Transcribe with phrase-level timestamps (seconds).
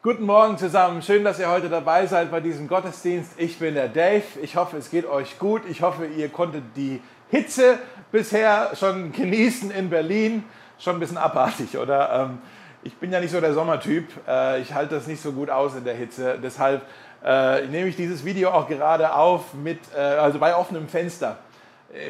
[0.00, 1.02] Guten Morgen zusammen.
[1.02, 3.32] Schön, dass ihr heute dabei seid bei diesem Gottesdienst.
[3.36, 4.22] Ich bin der Dave.
[4.40, 5.62] Ich hoffe, es geht euch gut.
[5.68, 7.80] Ich hoffe, ihr konntet die Hitze
[8.12, 10.44] bisher schon genießen in Berlin.
[10.78, 12.28] Schon ein bisschen abartig, oder?
[12.30, 12.38] Ähm,
[12.84, 14.06] ich bin ja nicht so der Sommertyp.
[14.28, 16.38] Äh, ich halte das nicht so gut aus in der Hitze.
[16.40, 16.82] Deshalb
[17.24, 21.38] äh, nehme ich dieses Video auch gerade auf mit, äh, also bei offenem Fenster.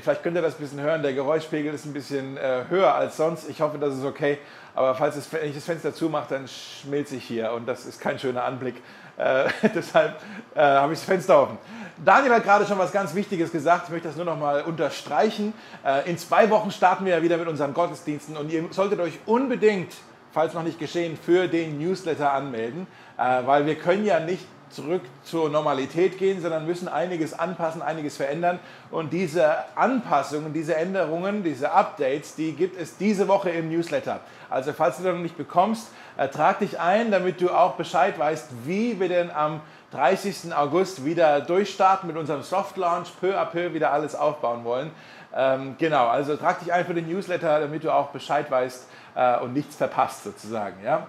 [0.02, 1.02] Vielleicht könnt ihr das ein bisschen hören.
[1.02, 2.36] Der Geräuschpegel ist ein bisschen
[2.68, 3.48] höher als sonst.
[3.48, 4.38] Ich hoffe, das ist okay.
[4.74, 8.00] Aber falls es, wenn ich das Fenster zumache, dann schmilze ich hier und das ist
[8.00, 8.76] kein schöner Anblick.
[9.16, 10.14] Äh, deshalb
[10.54, 11.58] äh, habe ich das Fenster offen.
[12.04, 13.86] Daniel hat gerade schon was ganz Wichtiges gesagt.
[13.86, 15.52] Ich möchte das nur noch mal unterstreichen.
[15.84, 19.18] Äh, in zwei Wochen starten wir ja wieder mit unseren Gottesdiensten und ihr solltet euch
[19.26, 19.94] unbedingt,
[20.30, 22.86] falls noch nicht geschehen, für den Newsletter anmelden,
[23.18, 28.16] äh, weil wir können ja nicht zurück zur Normalität gehen, sondern müssen einiges anpassen, einiges
[28.16, 28.58] verändern.
[28.90, 34.20] Und diese Anpassungen, diese Änderungen, diese Updates, die gibt es diese Woche im Newsletter.
[34.50, 38.18] Also falls du das noch nicht bekommst, äh, trag dich ein, damit du auch Bescheid
[38.18, 39.60] weißt, wie wir denn am
[39.92, 40.54] 30.
[40.54, 44.90] August wieder durchstarten mit unserem Soft Launch, peu à peu wieder alles aufbauen wollen.
[45.34, 49.38] Ähm, genau, also trag dich ein für den Newsletter, damit du auch Bescheid weißt äh,
[49.40, 50.82] und nichts verpasst sozusagen.
[50.84, 51.06] Ja?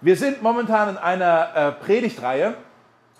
[0.00, 2.54] Wir sind momentan in einer äh, Predigtreihe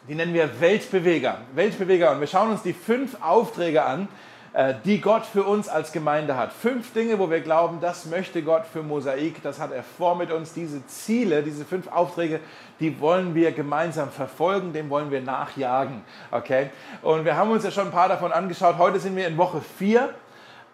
[0.09, 1.39] die nennen wir Weltbeweger.
[1.55, 2.12] Weltbeweger.
[2.12, 4.09] Und wir schauen uns die fünf Aufträge an,
[4.55, 6.53] äh, die Gott für uns als Gemeinde hat.
[6.53, 10.33] Fünf Dinge, wo wir glauben, das möchte Gott für Mosaik, das hat er vor mit
[10.33, 10.55] uns.
[10.55, 12.41] Diese Ziele, diese fünf Aufträge,
[12.81, 16.01] die wollen wir gemeinsam verfolgen, dem wollen wir nachjagen.
[16.31, 16.70] Okay?
[17.03, 18.79] Und wir haben uns ja schon ein paar davon angeschaut.
[18.79, 20.14] Heute sind wir in Woche vier.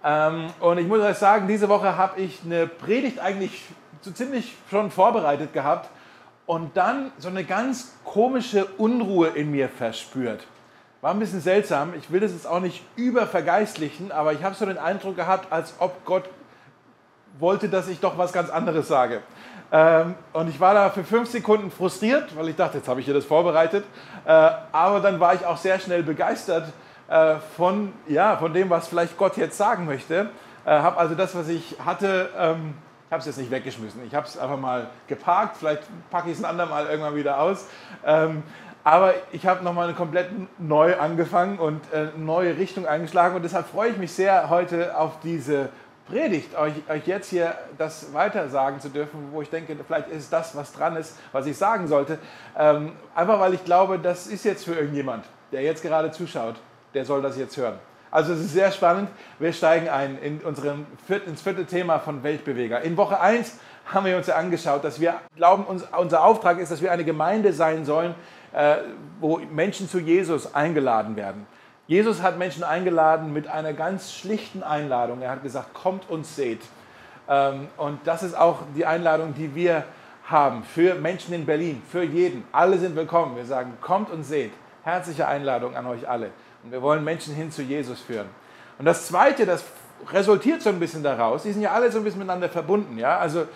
[0.04, 3.64] Ähm, und ich muss euch sagen, diese Woche habe ich eine Predigt eigentlich
[4.00, 5.90] so ziemlich schon vorbereitet gehabt
[6.46, 10.46] und dann so eine ganz komische Unruhe in mir verspürt.
[11.00, 11.92] War ein bisschen seltsam.
[11.98, 15.74] Ich will das jetzt auch nicht übervergeistlichen, aber ich habe so den Eindruck gehabt, als
[15.78, 16.24] ob Gott
[17.38, 19.22] wollte, dass ich doch was ganz anderes sage.
[19.72, 23.06] Ähm, und ich war da für fünf Sekunden frustriert, weil ich dachte, jetzt habe ich
[23.06, 23.84] hier das vorbereitet.
[24.24, 26.72] Äh, aber dann war ich auch sehr schnell begeistert
[27.08, 30.30] äh, von, ja, von dem, was vielleicht Gott jetzt sagen möchte.
[30.64, 32.74] Äh, habe also das, was ich hatte, ähm,
[33.14, 34.04] habe es jetzt nicht weggeschmissen.
[34.06, 35.56] Ich habe es einfach mal geparkt.
[35.56, 37.66] Vielleicht packe ich es ein andermal irgendwann wieder aus.
[38.04, 38.42] Ähm,
[38.82, 43.36] aber ich habe nochmal eine komplett neu angefangen und äh, neue Richtung eingeschlagen.
[43.36, 45.68] Und deshalb freue ich mich sehr, heute auf diese
[46.08, 50.32] Predigt, euch, euch jetzt hier das weiter sagen zu dürfen, wo ich denke, vielleicht ist
[50.32, 52.18] das, was dran ist, was ich sagen sollte.
[52.58, 56.56] Ähm, einfach weil ich glaube, das ist jetzt für irgendjemand, der jetzt gerade zuschaut,
[56.92, 57.78] der soll das jetzt hören.
[58.14, 59.08] Also es ist sehr spannend.
[59.40, 62.80] Wir steigen ein in unserem viert, ins vierte Thema von Weltbeweger.
[62.82, 63.58] In Woche 1
[63.92, 67.52] haben wir uns ja angeschaut, dass wir glauben, unser Auftrag ist, dass wir eine Gemeinde
[67.52, 68.14] sein sollen,
[68.52, 68.76] äh,
[69.18, 71.44] wo Menschen zu Jesus eingeladen werden.
[71.88, 75.20] Jesus hat Menschen eingeladen mit einer ganz schlichten Einladung.
[75.20, 76.60] Er hat gesagt, kommt und seht.
[77.28, 79.82] Ähm, und das ist auch die Einladung, die wir
[80.22, 82.44] haben für Menschen in Berlin, für jeden.
[82.52, 83.34] Alle sind willkommen.
[83.34, 84.52] Wir sagen, kommt und seht.
[84.84, 86.30] Herzliche Einladung an euch alle.
[86.64, 88.26] Und wir wollen Menschen hin zu Jesus führen.
[88.78, 89.64] Und das Zweite, das
[90.10, 92.98] resultiert so ein bisschen daraus, die sind ja alle so ein bisschen miteinander verbunden.
[92.98, 93.18] Ja?
[93.18, 93.46] Also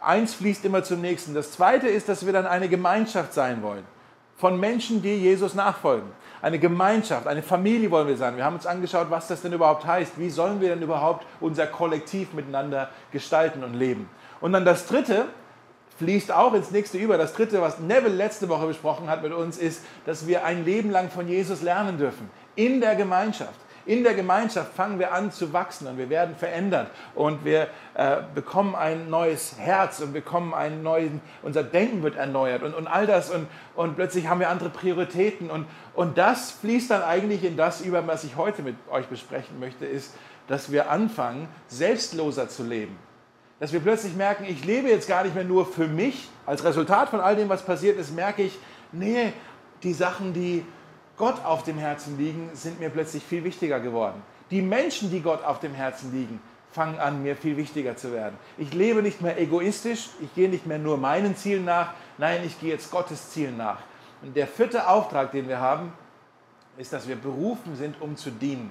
[0.00, 1.34] eins fließt immer zum nächsten.
[1.34, 3.84] Das Zweite ist, dass wir dann eine Gemeinschaft sein wollen
[4.36, 6.08] von Menschen, die Jesus nachfolgen.
[6.40, 8.36] Eine Gemeinschaft, eine Familie wollen wir sein.
[8.36, 10.12] Wir haben uns angeschaut, was das denn überhaupt heißt.
[10.18, 14.08] Wie sollen wir denn überhaupt unser Kollektiv miteinander gestalten und leben?
[14.40, 15.26] Und dann das Dritte,
[15.98, 17.18] fließt auch ins nächste über.
[17.18, 20.90] Das dritte, was Neville letzte Woche besprochen hat mit uns, ist, dass wir ein Leben
[20.90, 23.54] lang von Jesus lernen dürfen in der Gemeinschaft.
[23.86, 28.16] In der Gemeinschaft fangen wir an zu wachsen und wir werden verändert und wir äh,
[28.34, 33.06] bekommen ein neues Herz und bekommen einen neuen, unser Denken wird erneuert und, und all
[33.06, 37.56] das und, und plötzlich haben wir andere Prioritäten und, und das fließt dann eigentlich in
[37.56, 40.12] das über, was ich heute mit euch besprechen möchte, ist,
[40.48, 42.98] dass wir anfangen, selbstloser zu leben.
[43.60, 46.28] Dass wir plötzlich merken, ich lebe jetzt gar nicht mehr nur für mich.
[46.44, 48.58] Als Resultat von all dem, was passiert ist, merke ich,
[48.92, 49.32] nee,
[49.82, 50.64] die Sachen, die,
[51.18, 54.22] Gott auf dem Herzen liegen, sind mir plötzlich viel wichtiger geworden.
[54.50, 56.40] Die Menschen, die Gott auf dem Herzen liegen,
[56.70, 58.38] fangen an, mir viel wichtiger zu werden.
[58.56, 62.58] Ich lebe nicht mehr egoistisch, ich gehe nicht mehr nur meinen Zielen nach, nein, ich
[62.60, 63.78] gehe jetzt Gottes Zielen nach.
[64.22, 65.92] Und der vierte Auftrag, den wir haben,
[66.76, 68.70] ist, dass wir berufen sind, um zu dienen.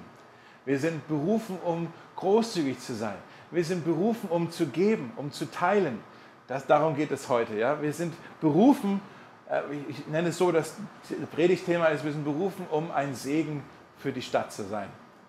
[0.64, 3.16] Wir sind berufen, um großzügig zu sein.
[3.50, 5.98] Wir sind berufen, um zu geben, um zu teilen.
[6.46, 7.58] Das, darum geht es heute.
[7.58, 7.80] Ja?
[7.80, 9.17] Wir sind berufen, äh,
[9.88, 10.74] ich nenne es so, das
[11.34, 13.62] Predigtthema ist, wir sind berufen, um ein Segen
[13.98, 14.88] für die Stadt zu sein.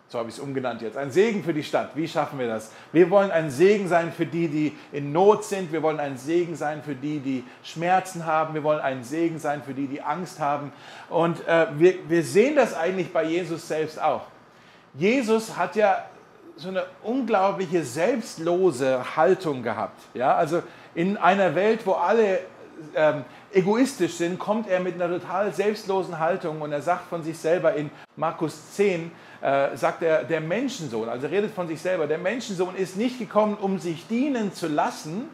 [0.10, 0.98] So habe ich es umgenannt jetzt.
[0.98, 1.92] Ein Segen für die Stadt.
[1.94, 2.72] Wie schaffen wir das?
[2.92, 5.72] Wir wollen ein Segen sein für die, die in Not sind.
[5.72, 8.56] Wir wollen ein Segen sein für die, die Schmerzen haben.
[8.56, 10.74] Wir wollen ein Segen sein für die, die Angst haben.
[11.10, 14.24] Und äh, wir, wir sehen das eigentlich bei Jesus selbst auch.
[14.96, 16.06] Jesus hat ja
[16.56, 20.02] so eine unglaubliche selbstlose Haltung gehabt.
[20.16, 20.36] Ja?
[20.36, 20.64] Also
[20.96, 22.40] in einer Welt, wo alle
[22.96, 27.38] ähm, egoistisch sind, kommt er mit einer total selbstlosen Haltung und er sagt von sich
[27.38, 29.12] selber in Markus 10,
[29.42, 33.58] äh, sagt er, der Menschensohn, also redet von sich selber, der Menschensohn ist nicht gekommen,
[33.60, 35.30] um sich dienen zu lassen.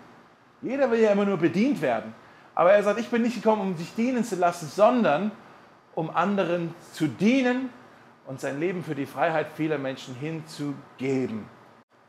[0.62, 2.14] Jeder will ja immer nur bedient werden.
[2.54, 5.32] Aber er sagt, ich bin nicht gekommen, um sich dienen zu lassen, sondern
[5.94, 7.70] um anderen zu dienen
[8.28, 11.46] und sein Leben für die Freiheit vieler Menschen hinzugeben.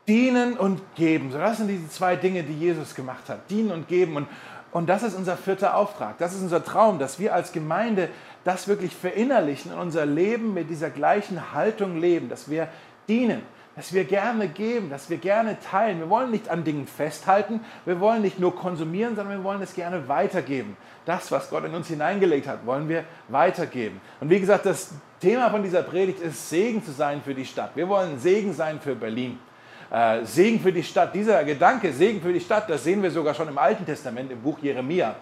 [0.07, 1.31] Dienen und geben.
[1.31, 3.49] So, das sind diese zwei Dinge, die Jesus gemacht hat.
[3.49, 4.15] Dienen und geben.
[4.15, 4.27] Und,
[4.71, 6.17] und das ist unser vierter Auftrag.
[6.17, 8.09] Das ist unser Traum, dass wir als Gemeinde
[8.43, 12.67] das wirklich verinnerlichen und unser Leben mit dieser gleichen Haltung leben, dass wir
[13.07, 13.41] dienen,
[13.75, 15.99] dass wir gerne geben, dass wir gerne teilen.
[15.99, 19.73] Wir wollen nicht an Dingen festhalten, wir wollen nicht nur konsumieren, sondern wir wollen es
[19.73, 20.75] gerne weitergeben.
[21.05, 24.01] Das, was Gott in uns hineingelegt hat, wollen wir weitergeben.
[24.19, 24.91] Und wie gesagt, das
[25.21, 27.71] Thema von dieser Predigt ist, Segen zu sein für die Stadt.
[27.75, 29.39] Wir wollen Segen sein für Berlin.
[29.89, 31.15] Äh, Segen für die Stadt.
[31.15, 34.41] Dieser Gedanke, Segen für die Stadt, das sehen wir sogar schon im Alten Testament, im
[34.41, 35.15] Buch Jeremia.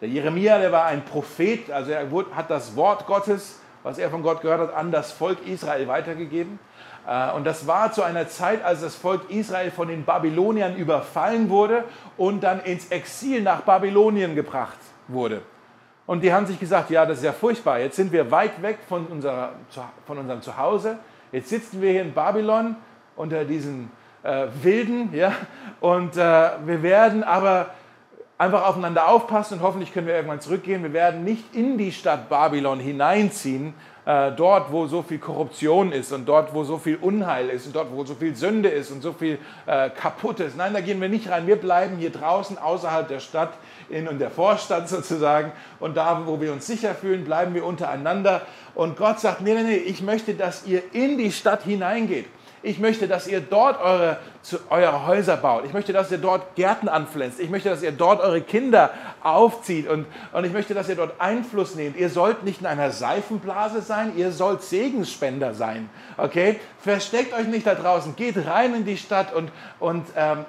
[0.00, 4.22] Der Jeremia, der war ein Prophet, also er hat das Wort Gottes, was er von
[4.22, 6.58] Gott gehört hat, an das Volk Israel weitergegeben.
[7.06, 11.48] Äh, und das war zu einer Zeit, als das Volk Israel von den Babyloniern überfallen
[11.48, 11.84] wurde
[12.16, 15.40] und dann ins Exil nach Babylonien gebracht wurde.
[16.04, 18.78] Und die haben sich gesagt, ja, das ist ja furchtbar, jetzt sind wir weit weg
[18.88, 19.52] von, unserer,
[20.06, 20.98] von unserem Zuhause,
[21.30, 22.76] jetzt sitzen wir hier in Babylon
[23.16, 23.90] unter diesen
[24.22, 25.32] äh, Wilden, ja,
[25.80, 27.70] und äh, wir werden aber
[28.38, 30.82] einfach aufeinander aufpassen und hoffentlich können wir irgendwann zurückgehen.
[30.82, 33.72] Wir werden nicht in die Stadt Babylon hineinziehen,
[34.04, 37.76] äh, dort, wo so viel Korruption ist und dort, wo so viel Unheil ist und
[37.76, 40.56] dort, wo so viel Sünde ist und so viel äh, kaputt ist.
[40.56, 41.46] Nein, da gehen wir nicht rein.
[41.46, 43.52] Wir bleiben hier draußen außerhalb der Stadt,
[43.88, 45.52] in, in der Vorstadt sozusagen.
[45.78, 48.42] Und da, wo wir uns sicher fühlen, bleiben wir untereinander.
[48.74, 52.26] Und Gott sagt, nee, nee, nee, ich möchte, dass ihr in die Stadt hineingeht.
[52.62, 55.64] Ich möchte, dass ihr dort eure, zu, eure Häuser baut.
[55.64, 57.40] Ich möchte, dass ihr dort Gärten anpflanzt.
[57.40, 58.90] Ich möchte, dass ihr dort eure Kinder
[59.22, 59.88] aufzieht.
[59.88, 61.96] Und, und ich möchte, dass ihr dort Einfluss nehmt.
[61.96, 65.90] Ihr sollt nicht in einer Seifenblase sein, ihr sollt Segensspender sein.
[66.16, 66.60] Okay?
[66.78, 68.14] Versteckt euch nicht da draußen.
[68.14, 69.50] Geht rein in die Stadt und,
[69.80, 70.44] und ähm,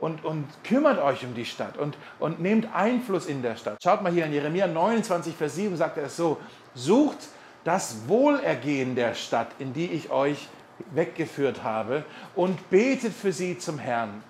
[0.00, 3.82] und, und, kümmert euch um die Stadt und, und nehmt Einfluss in der Stadt.
[3.82, 6.38] Schaut mal hier in Jeremia 29, Vers 7 sagt er es so,
[6.72, 7.18] sucht
[7.64, 10.46] das Wohlergehen der Stadt, in die ich euch
[10.92, 12.04] weggeführt habe,
[12.34, 14.22] und betet für sie zum Herrn.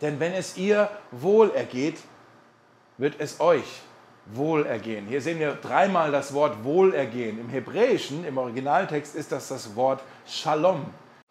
[0.00, 1.98] Denn wenn es ihr wohl ergeht,
[2.98, 3.82] wird es euch
[4.26, 5.06] wohlergehen.
[5.06, 7.38] Hier sehen wir dreimal das Wort wohlergehen.
[7.38, 10.86] Im Hebräischen, im Originaltext ist das das Wort Shalom.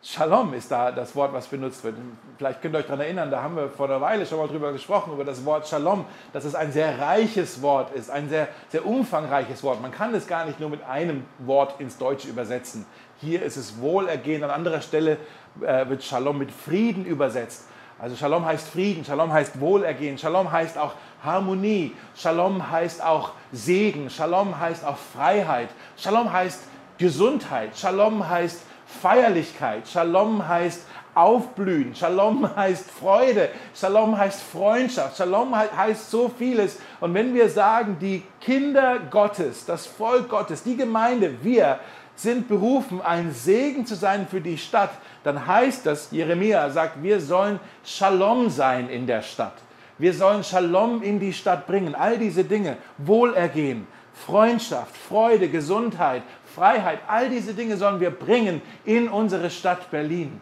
[0.06, 1.96] Shalom ist da das Wort, was benutzt wird.
[2.38, 4.74] Vielleicht könnt ihr euch daran erinnern, da haben wir vor einer Weile schon mal drüber
[4.74, 6.04] gesprochen, über das Wort Shalom,
[6.34, 9.82] dass es ein sehr reiches Wort ist, ein sehr, sehr umfangreiches Wort.
[9.82, 12.86] Man kann es gar nicht nur mit einem Wort ins Deutsche übersetzen.
[13.24, 15.18] Hier ist es Wohlergehen, an anderer Stelle
[15.62, 17.68] äh, wird Shalom mit Frieden übersetzt.
[17.98, 20.92] Also Shalom heißt Frieden, Shalom heißt Wohlergehen, Shalom heißt auch
[21.24, 26.64] Harmonie, Shalom heißt auch Segen, Shalom heißt auch Freiheit, Shalom heißt
[26.98, 28.64] Gesundheit, Shalom heißt
[29.02, 30.86] Feierlichkeit, Shalom heißt
[31.16, 36.78] Aufblühen, Shalom heißt Freude, Shalom heißt Freundschaft, Shalom heißt so vieles.
[37.00, 41.80] Und wenn wir sagen, die Kinder Gottes, das Volk Gottes, die Gemeinde, wir
[42.16, 44.92] sind berufen, ein Segen zu sein für die Stadt,
[45.24, 49.56] dann heißt das, Jeremia sagt, wir sollen Shalom sein in der Stadt.
[49.98, 51.96] Wir sollen Shalom in die Stadt bringen.
[51.96, 56.24] All diese Dinge, Wohlergehen, Freundschaft, Freude, Gesundheit,
[56.54, 60.40] Freiheit, all diese Dinge sollen wir bringen in unsere Stadt Berlin.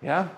[0.00, 0.30] Ja?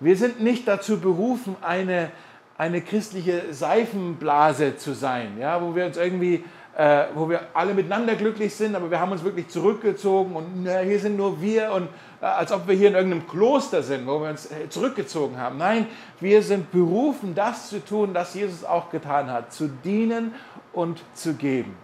[0.00, 2.10] Wir sind nicht dazu berufen, eine,
[2.56, 5.60] eine christliche Seifenblase zu sein, ja?
[5.60, 6.44] wo wir uns irgendwie
[6.78, 10.78] äh, wo wir alle miteinander glücklich sind, aber wir haben uns wirklich zurückgezogen und na,
[10.78, 11.88] hier sind nur wir und
[12.20, 15.58] äh, als ob wir hier in irgendeinem Kloster sind, wo wir uns äh, zurückgezogen haben.
[15.58, 15.88] Nein,
[16.20, 20.36] wir sind berufen, das zu tun, was Jesus auch getan hat, zu dienen
[20.72, 21.76] und zu geben.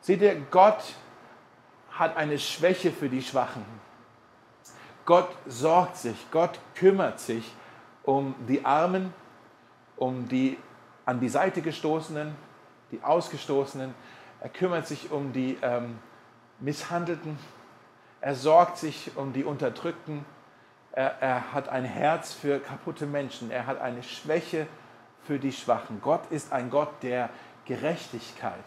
[0.00, 0.82] Seht ihr, Gott
[1.90, 3.66] hat eine Schwäche für die Schwachen.
[5.04, 7.52] Gott sorgt sich, Gott kümmert sich
[8.04, 9.12] um die Armen,
[9.98, 10.56] um die
[11.04, 12.34] an die Seite gestoßenen,
[12.90, 13.94] die Ausgestoßenen.
[14.40, 15.98] Er kümmert sich um die ähm,
[16.60, 17.38] Misshandelten.
[18.20, 20.24] Er sorgt sich um die Unterdrückten.
[20.92, 23.50] Er, er hat ein Herz für kaputte Menschen.
[23.50, 24.66] Er hat eine Schwäche
[25.24, 26.00] für die Schwachen.
[26.02, 27.30] Gott ist ein Gott der
[27.64, 28.64] Gerechtigkeit.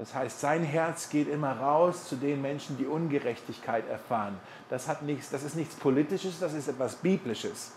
[0.00, 4.40] Das heißt, sein Herz geht immer raus zu den Menschen, die Ungerechtigkeit erfahren.
[4.70, 7.72] Das, hat nichts, das ist nichts Politisches, das ist etwas Biblisches.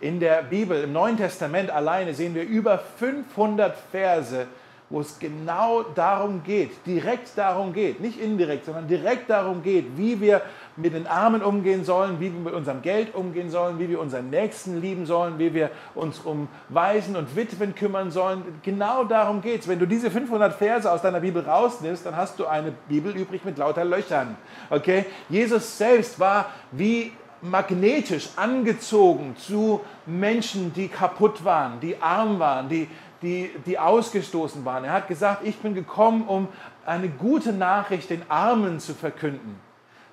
[0.00, 4.46] In der Bibel, im Neuen Testament alleine, sehen wir über 500 Verse,
[4.88, 10.20] wo es genau darum geht, direkt darum geht, nicht indirekt, sondern direkt darum geht, wie
[10.20, 10.42] wir
[10.76, 14.30] mit den Armen umgehen sollen, wie wir mit unserem Geld umgehen sollen, wie wir unseren
[14.30, 18.42] Nächsten lieben sollen, wie wir uns um Waisen und Witwen kümmern sollen.
[18.62, 19.68] Genau darum geht es.
[19.68, 23.44] Wenn du diese 500 Verse aus deiner Bibel rausnimmst, dann hast du eine Bibel übrig
[23.44, 24.36] mit lauter Löchern.
[24.70, 25.06] Okay?
[25.28, 27.12] Jesus selbst war wie
[27.42, 32.88] magnetisch angezogen zu Menschen, die kaputt waren, die arm waren, die,
[33.26, 34.84] die, die ausgestoßen waren.
[34.84, 36.46] Er hat gesagt, ich bin gekommen, um
[36.86, 39.58] eine gute Nachricht den Armen zu verkünden.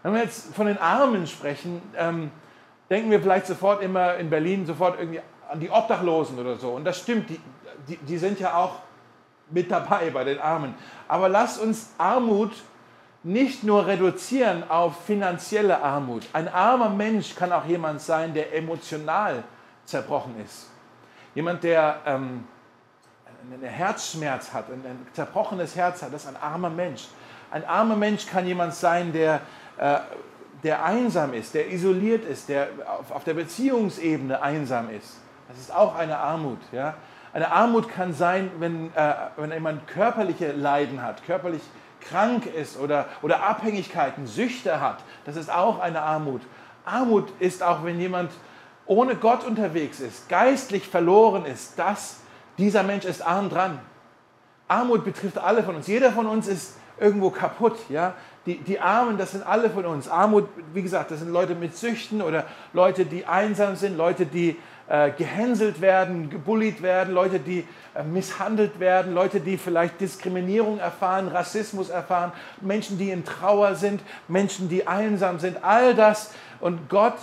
[0.01, 2.32] Wenn wir jetzt von den Armen sprechen, ähm,
[2.89, 6.72] denken wir vielleicht sofort immer in Berlin sofort irgendwie an die Obdachlosen oder so.
[6.72, 7.39] Und das stimmt, die,
[7.88, 8.79] die, die sind ja auch
[9.51, 10.74] mit dabei bei den Armen.
[11.08, 12.51] Aber lasst uns Armut
[13.22, 16.24] nicht nur reduzieren auf finanzielle Armut.
[16.34, 19.43] Ein armer Mensch kann auch jemand sein, der emotional
[19.86, 20.72] zerbrochen ist.
[21.36, 22.46] Jemand, der ähm,
[23.51, 27.07] einen Herzschmerz hat, ein, ein zerbrochenes Herz hat, das ist ein armer Mensch.
[27.51, 29.41] Ein armer Mensch kann jemand sein, der,
[29.77, 30.00] äh,
[30.63, 32.69] der einsam ist, der isoliert ist, der
[33.00, 35.17] auf, auf der Beziehungsebene einsam ist.
[35.47, 36.59] Das ist auch eine Armut.
[36.71, 36.95] Ja?
[37.33, 41.62] Eine Armut kann sein, wenn, äh, wenn jemand körperliche Leiden hat, körperlich
[42.00, 45.00] krank ist oder, oder Abhängigkeiten, Süchte hat.
[45.25, 46.41] Das ist auch eine Armut.
[46.85, 48.31] Armut ist auch, wenn jemand
[48.85, 51.79] ohne Gott unterwegs ist, geistlich verloren ist.
[51.79, 52.17] Das,
[52.57, 53.79] dieser Mensch ist arm dran.
[54.67, 55.88] Armut betrifft alle von uns.
[55.88, 57.77] Jeder von uns ist irgendwo kaputt.
[57.89, 58.15] Ja?
[58.45, 60.07] Die, die Armen, das sind alle von uns.
[60.07, 64.57] Armut, wie gesagt, das sind Leute mit Süchten oder Leute, die einsam sind, Leute, die
[64.88, 71.29] äh, gehänselt werden, gebullied werden, Leute, die äh, misshandelt werden, Leute, die vielleicht Diskriminierung erfahren,
[71.29, 76.31] Rassismus erfahren, Menschen, die in Trauer sind, Menschen, die einsam sind, all das.
[76.60, 77.17] Und Gott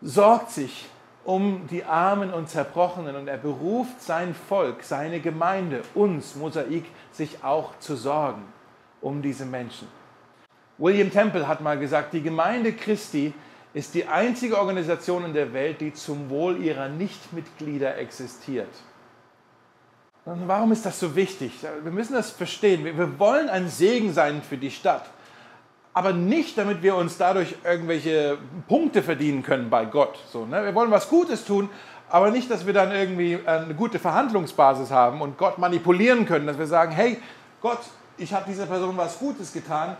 [0.00, 0.88] sorgt sich
[1.24, 7.44] um die Armen und Zerbrochenen und er beruft sein Volk, seine Gemeinde, uns, Mosaik, sich
[7.44, 8.42] auch zu sorgen
[9.00, 9.88] um diese Menschen.
[10.78, 13.34] William Temple hat mal gesagt, die Gemeinde Christi
[13.74, 18.68] ist die einzige Organisation in der Welt, die zum Wohl ihrer Nichtmitglieder existiert.
[20.24, 21.52] Und warum ist das so wichtig?
[21.82, 22.84] Wir müssen das verstehen.
[22.84, 25.10] Wir wollen ein Segen sein für die Stadt,
[25.94, 30.18] aber nicht, damit wir uns dadurch irgendwelche Punkte verdienen können bei Gott.
[30.30, 30.64] So, ne?
[30.64, 31.68] Wir wollen was Gutes tun,
[32.08, 36.58] aber nicht, dass wir dann irgendwie eine gute Verhandlungsbasis haben und Gott manipulieren können, dass
[36.58, 37.20] wir sagen, hey
[37.60, 37.80] Gott,
[38.16, 39.96] ich habe dieser Person was Gutes getan,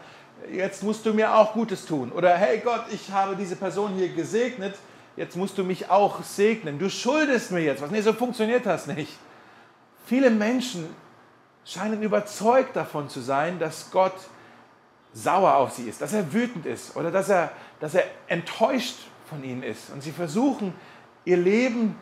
[0.52, 2.10] jetzt musst du mir auch Gutes tun.
[2.12, 4.74] Oder hey Gott, ich habe diese Person hier gesegnet,
[5.16, 6.78] jetzt musst du mich auch segnen.
[6.78, 7.90] Du schuldest mir jetzt was.
[7.90, 9.18] Nee, so funktioniert das nicht.
[10.06, 10.86] Viele Menschen
[11.64, 14.14] scheinen überzeugt davon zu sein, dass Gott
[15.12, 17.50] sauer auf sie ist, dass er wütend ist oder dass er,
[17.80, 18.96] dass er enttäuscht
[19.28, 19.90] von ihnen ist.
[19.90, 20.72] Und sie versuchen
[21.24, 21.96] ihr Leben,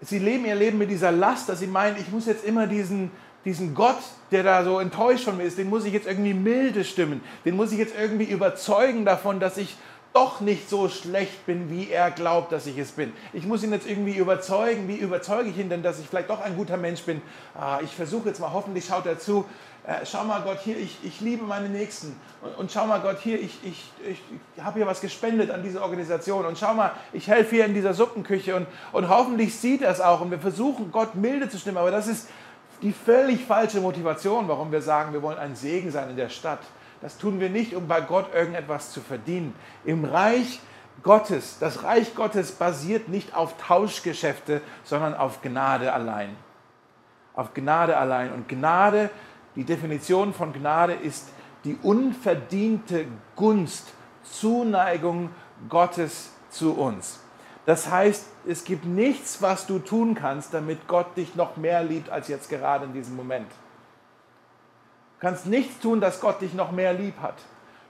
[0.00, 3.10] sie leben ihr Leben mit dieser Last, dass sie meinen, ich muss jetzt immer diesen,
[3.44, 3.98] diesen Gott,
[4.30, 7.56] der da so enttäuscht von mir ist, den muss ich jetzt irgendwie milde stimmen, den
[7.56, 9.76] muss ich jetzt irgendwie überzeugen davon, dass ich
[10.14, 13.12] doch nicht so schlecht bin, wie er glaubt, dass ich es bin.
[13.32, 14.86] Ich muss ihn jetzt irgendwie überzeugen.
[14.86, 17.20] Wie überzeuge ich ihn denn, dass ich vielleicht doch ein guter Mensch bin?
[17.52, 19.44] Ah, ich versuche jetzt mal, hoffentlich schaut er zu.
[19.86, 22.18] Äh, schau mal Gott, hier, ich, ich liebe meine Nächsten.
[22.40, 24.22] Und, und schau mal Gott, hier, ich, ich, ich
[24.62, 26.46] habe hier was gespendet an diese Organisation.
[26.46, 28.56] Und schau mal, ich helfe hier in dieser Suppenküche.
[28.56, 30.22] Und, und hoffentlich sieht es auch.
[30.22, 31.78] Und wir versuchen, Gott milde zu stimmen.
[31.78, 32.28] Aber das ist,
[32.80, 36.60] die völlig falsche Motivation, warum wir sagen, wir wollen ein Segen sein in der Stadt.
[37.00, 39.54] Das tun wir nicht, um bei Gott irgendetwas zu verdienen.
[39.84, 40.60] Im Reich
[41.02, 46.36] Gottes, das Reich Gottes basiert nicht auf Tauschgeschäfte, sondern auf Gnade allein.
[47.34, 48.32] Auf Gnade allein.
[48.32, 49.10] Und Gnade,
[49.56, 51.28] die Definition von Gnade ist
[51.64, 53.06] die unverdiente
[53.36, 53.92] Gunst,
[54.22, 55.30] Zuneigung
[55.68, 57.20] Gottes zu uns.
[57.66, 62.10] Das heißt, es gibt nichts, was du tun kannst, damit Gott dich noch mehr liebt
[62.10, 63.50] als jetzt gerade in diesem Moment.
[65.18, 67.36] Du kannst nichts tun, dass Gott dich noch mehr lieb hat.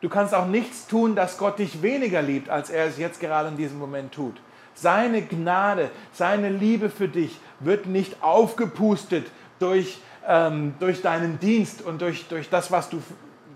[0.00, 3.48] Du kannst auch nichts tun, dass Gott dich weniger liebt, als er es jetzt gerade
[3.48, 4.36] in diesem Moment tut.
[4.74, 9.26] Seine Gnade, seine Liebe für dich wird nicht aufgepustet
[9.64, 13.02] durch, ähm, durch deinen Dienst und durch, durch das, was du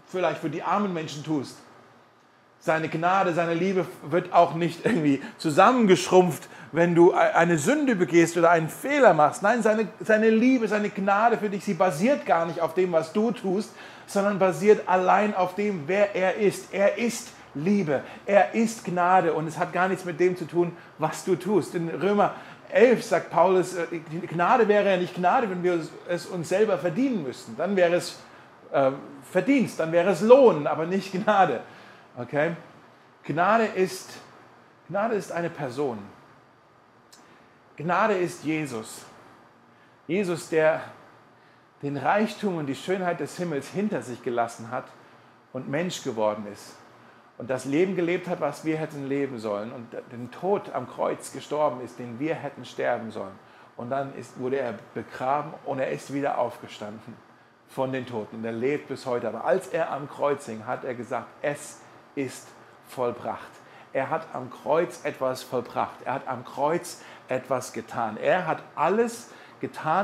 [0.07, 1.57] vielleicht für die armen Menschen tust
[2.61, 8.51] seine Gnade, seine Liebe wird auch nicht irgendwie zusammengeschrumpft, wenn du eine Sünde begehst oder
[8.51, 9.43] einen Fehler machst.
[9.43, 13.13] Nein, seine, seine Liebe, seine Gnade für dich, sie basiert gar nicht auf dem, was
[13.13, 13.73] du tust,
[14.07, 16.75] sondern basiert allein auf dem, wer er ist.
[16.75, 20.77] Er ist Liebe, er ist Gnade und es hat gar nichts mit dem zu tun,
[20.99, 21.75] was du tust.
[21.75, 22.35] In Römer
[22.71, 23.87] 11 sagt Paulus, äh,
[24.29, 27.57] Gnade wäre ja nicht Gnade, wenn wir es uns selber verdienen müssten.
[27.57, 28.19] Dann wäre es
[28.73, 28.91] äh,
[29.31, 31.61] Verdienst, dann wäre es Lohn, aber nicht Gnade.
[32.17, 32.57] Okay?
[33.25, 34.11] Gnade ist,
[34.89, 35.99] Gnade ist eine Person.
[37.77, 39.03] Gnade ist Jesus.
[40.07, 40.81] Jesus, der,
[41.83, 44.87] den Reichtum und die Schönheit des Himmels hinter sich gelassen hat
[45.53, 46.75] und Mensch geworden ist
[47.39, 51.33] und das Leben gelebt hat, was wir hätten leben sollen und den Tod am Kreuz
[51.33, 53.39] gestorben ist, den wir hätten sterben sollen.
[53.77, 57.15] Und dann ist, wurde er begraben und er ist wieder aufgestanden
[57.69, 59.29] von den Toten und er lebt bis heute.
[59.29, 61.81] Aber als er am Kreuz hing, hat er gesagt, es
[62.17, 62.49] ist
[62.89, 63.51] vollbracht.
[63.93, 66.03] Er hat am Kreuz etwas vollbracht.
[66.05, 68.17] Er hat am Kreuz etwas getan.
[68.17, 69.39] Er hat alles getan,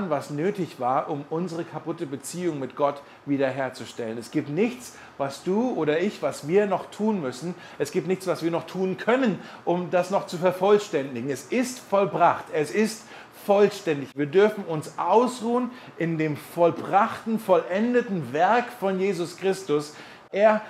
[0.08, 4.18] was nötig war, um unsere kaputte Beziehung mit Gott wiederherzustellen.
[4.18, 7.54] Es gibt nichts, was du oder ich, was wir noch tun müssen.
[7.78, 11.30] Es gibt nichts, was wir noch tun können, um das noch zu vervollständigen.
[11.30, 12.44] Es ist vollbracht.
[12.52, 13.04] Es ist
[13.44, 14.10] vollständig.
[14.14, 19.94] Wir dürfen uns ausruhen in dem vollbrachten, vollendeten Werk von Jesus Christus.
[20.30, 20.62] Er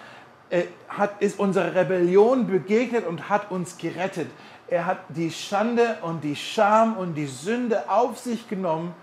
[0.50, 4.29] äh, hat, ist unserer Rebellion begegnet und hat uns gerettet.
[4.68, 8.94] Er hat die Schande und die Scham und die Sünde auf sich genommen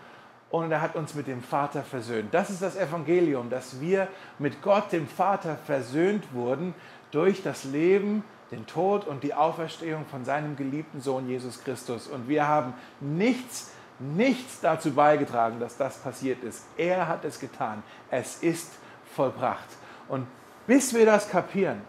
[0.50, 2.34] und er hat uns mit dem Vater versöhnt.
[2.34, 6.74] Das ist das Evangelium, dass wir mit Gott, dem Vater, versöhnt wurden
[7.12, 12.08] durch das Leben, den Tod und die Auferstehung von seinem geliebten Sohn Jesus Christus.
[12.08, 16.66] Und wir haben nichts, nichts dazu beigetragen, dass das passiert ist.
[16.76, 17.82] Er hat es getan.
[18.10, 18.74] Es ist
[19.16, 19.68] vollbracht.
[20.10, 20.28] Und
[20.68, 21.82] bis wir das kapieren,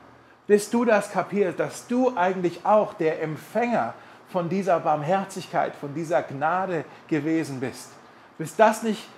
[0.47, 3.95] bis du das kapierst, dass du eigentlich auch der Empfänger
[4.29, 7.91] von dieser Barmherzigkeit, von dieser Gnade gewesen bist.
[8.39, 9.09] Bis das nicht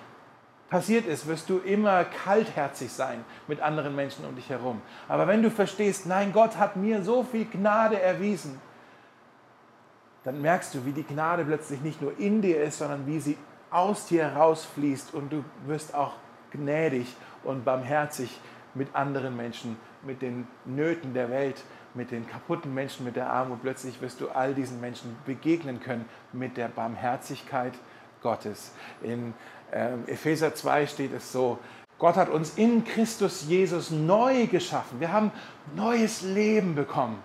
[0.69, 4.81] passiert ist, wirst du immer kaltherzig sein mit anderen Menschen um dich herum.
[5.07, 8.59] Aber wenn du verstehst, nein, Gott hat mir so viel Gnade erwiesen,
[10.23, 13.37] dann merkst du, wie die Gnade plötzlich nicht nur in dir ist, sondern wie sie
[13.69, 16.13] aus dir herausfließt und du wirst auch
[16.51, 17.07] gnädig
[17.43, 18.39] und barmherzig
[18.73, 23.61] mit anderen Menschen, mit den Nöten der Welt, mit den kaputten Menschen, mit der Armut.
[23.61, 27.73] Plötzlich wirst du all diesen Menschen begegnen können mit der Barmherzigkeit
[28.21, 28.71] Gottes.
[29.01, 29.33] In
[29.71, 31.59] äh, Epheser 2 steht es so,
[31.97, 34.99] Gott hat uns in Christus Jesus neu geschaffen.
[34.99, 35.31] Wir haben
[35.75, 37.17] neues Leben bekommen,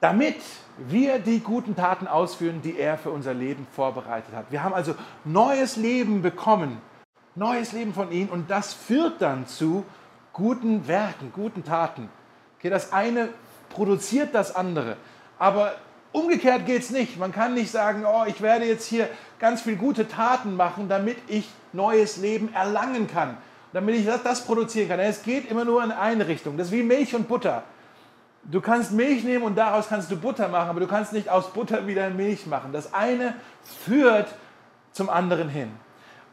[0.00, 0.36] damit
[0.78, 4.46] wir die guten Taten ausführen, die er für unser Leben vorbereitet hat.
[4.50, 6.78] Wir haben also neues Leben bekommen,
[7.36, 9.84] neues Leben von ihm und das führt dann zu
[10.32, 12.08] guten Werken, guten Taten.
[12.58, 13.28] Okay, das eine
[13.70, 14.96] produziert das andere.
[15.38, 15.74] Aber
[16.12, 17.18] umgekehrt geht es nicht.
[17.18, 21.16] Man kann nicht sagen, oh, ich werde jetzt hier ganz viele gute Taten machen, damit
[21.28, 23.36] ich neues Leben erlangen kann,
[23.72, 25.00] damit ich das, das produzieren kann.
[25.00, 26.56] Es geht immer nur in eine Richtung.
[26.56, 27.64] Das ist wie Milch und Butter.
[28.44, 31.52] Du kannst Milch nehmen und daraus kannst du Butter machen, aber du kannst nicht aus
[31.52, 32.72] Butter wieder Milch machen.
[32.72, 33.34] Das eine
[33.84, 34.28] führt
[34.92, 35.70] zum anderen hin.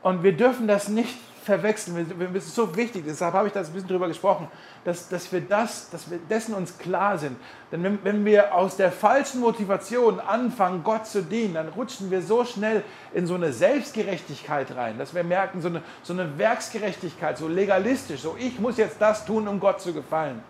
[0.01, 1.17] Und wir dürfen das nicht
[1.49, 2.31] verwechseln.
[2.35, 4.47] Es ist so wichtig, deshalb habe ich da ein bisschen drüber gesprochen,
[4.83, 7.37] dass, dass wir das, dass wir dessen uns klar sind.
[7.71, 12.21] Denn wenn, wenn wir aus der falschen Motivation anfangen, Gott zu dienen, dann rutschen wir
[12.21, 12.83] so schnell
[13.13, 18.21] in so eine Selbstgerechtigkeit rein, dass wir merken, so eine, so eine Werksgerechtigkeit, so legalistisch,
[18.21, 20.43] so ich muss jetzt das tun, um Gott zu gefallen.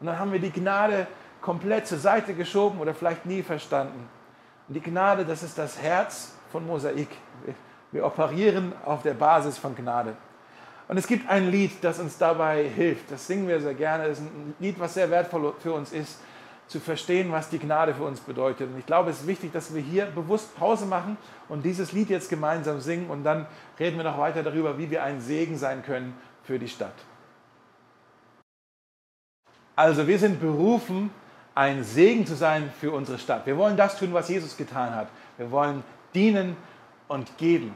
[0.00, 1.06] Und dann haben wir die Gnade
[1.40, 4.08] komplett zur Seite geschoben oder vielleicht nie verstanden.
[4.68, 7.08] Und die Gnade, das ist das Herz von Mosaik.
[7.92, 10.16] Wir operieren auf der Basis von Gnade.
[10.88, 13.10] Und es gibt ein Lied, das uns dabei hilft.
[13.10, 14.08] Das singen wir sehr gerne.
[14.08, 16.20] Das ist ein Lied, was sehr wertvoll für uns ist,
[16.68, 18.68] zu verstehen, was die Gnade für uns bedeutet.
[18.70, 21.16] Und ich glaube, es ist wichtig, dass wir hier bewusst Pause machen
[21.48, 23.08] und dieses Lied jetzt gemeinsam singen.
[23.10, 23.46] Und dann
[23.78, 26.94] reden wir noch weiter darüber, wie wir ein Segen sein können für die Stadt.
[29.74, 31.10] Also wir sind berufen,
[31.54, 33.46] ein Segen zu sein für unsere Stadt.
[33.46, 35.08] Wir wollen das tun, was Jesus getan hat.
[35.36, 35.82] Wir wollen
[36.14, 36.56] dienen
[37.08, 37.74] und geben.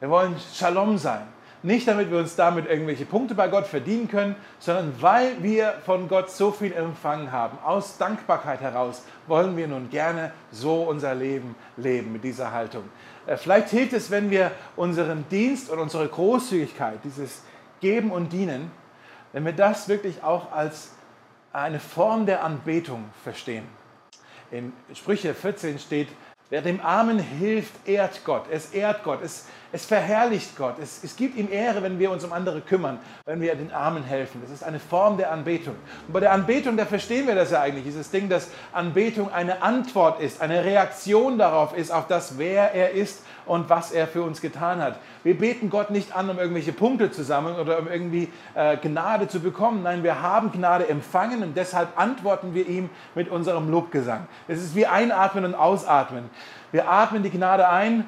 [0.00, 1.26] Wir wollen Shalom sein.
[1.64, 6.08] Nicht damit wir uns damit irgendwelche Punkte bei Gott verdienen können, sondern weil wir von
[6.08, 7.56] Gott so viel empfangen haben.
[7.64, 12.82] Aus Dankbarkeit heraus wollen wir nun gerne so unser Leben leben mit dieser Haltung.
[13.26, 17.42] Äh, vielleicht hilft es, wenn wir unseren Dienst und unsere Großzügigkeit, dieses
[17.80, 18.72] Geben und Dienen,
[19.32, 20.90] wenn wir das wirklich auch als
[21.52, 23.64] eine Form der Anbetung verstehen.
[24.50, 26.08] In Sprüche 14 steht,
[26.52, 28.44] Wer dem Armen hilft, ehrt Gott.
[28.50, 29.22] Es ehrt Gott.
[29.22, 30.76] Es, es verherrlicht Gott.
[30.80, 34.04] Es, es gibt ihm Ehre, wenn wir uns um andere kümmern, wenn wir den Armen
[34.04, 34.40] helfen.
[34.42, 35.74] Das ist eine Form der Anbetung.
[36.06, 39.62] Und bei der Anbetung, da verstehen wir das ja eigentlich, dieses Ding, dass Anbetung eine
[39.62, 44.22] Antwort ist, eine Reaktion darauf ist, auf das, wer er ist und was er für
[44.22, 44.98] uns getan hat.
[45.24, 49.28] Wir beten Gott nicht an, um irgendwelche Punkte zu sammeln oder um irgendwie äh, Gnade
[49.28, 49.82] zu bekommen.
[49.82, 54.26] Nein, wir haben Gnade empfangen und deshalb antworten wir ihm mit unserem Lobgesang.
[54.48, 56.28] Es ist wie einatmen und ausatmen.
[56.72, 58.04] Wir atmen die Gnade ein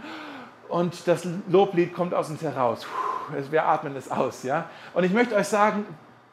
[0.75, 2.85] und das Loblied kommt aus uns heraus.
[3.53, 4.43] Wir atmen es aus.
[4.43, 4.69] Ja?
[4.93, 5.87] Und ich möchte euch sagen,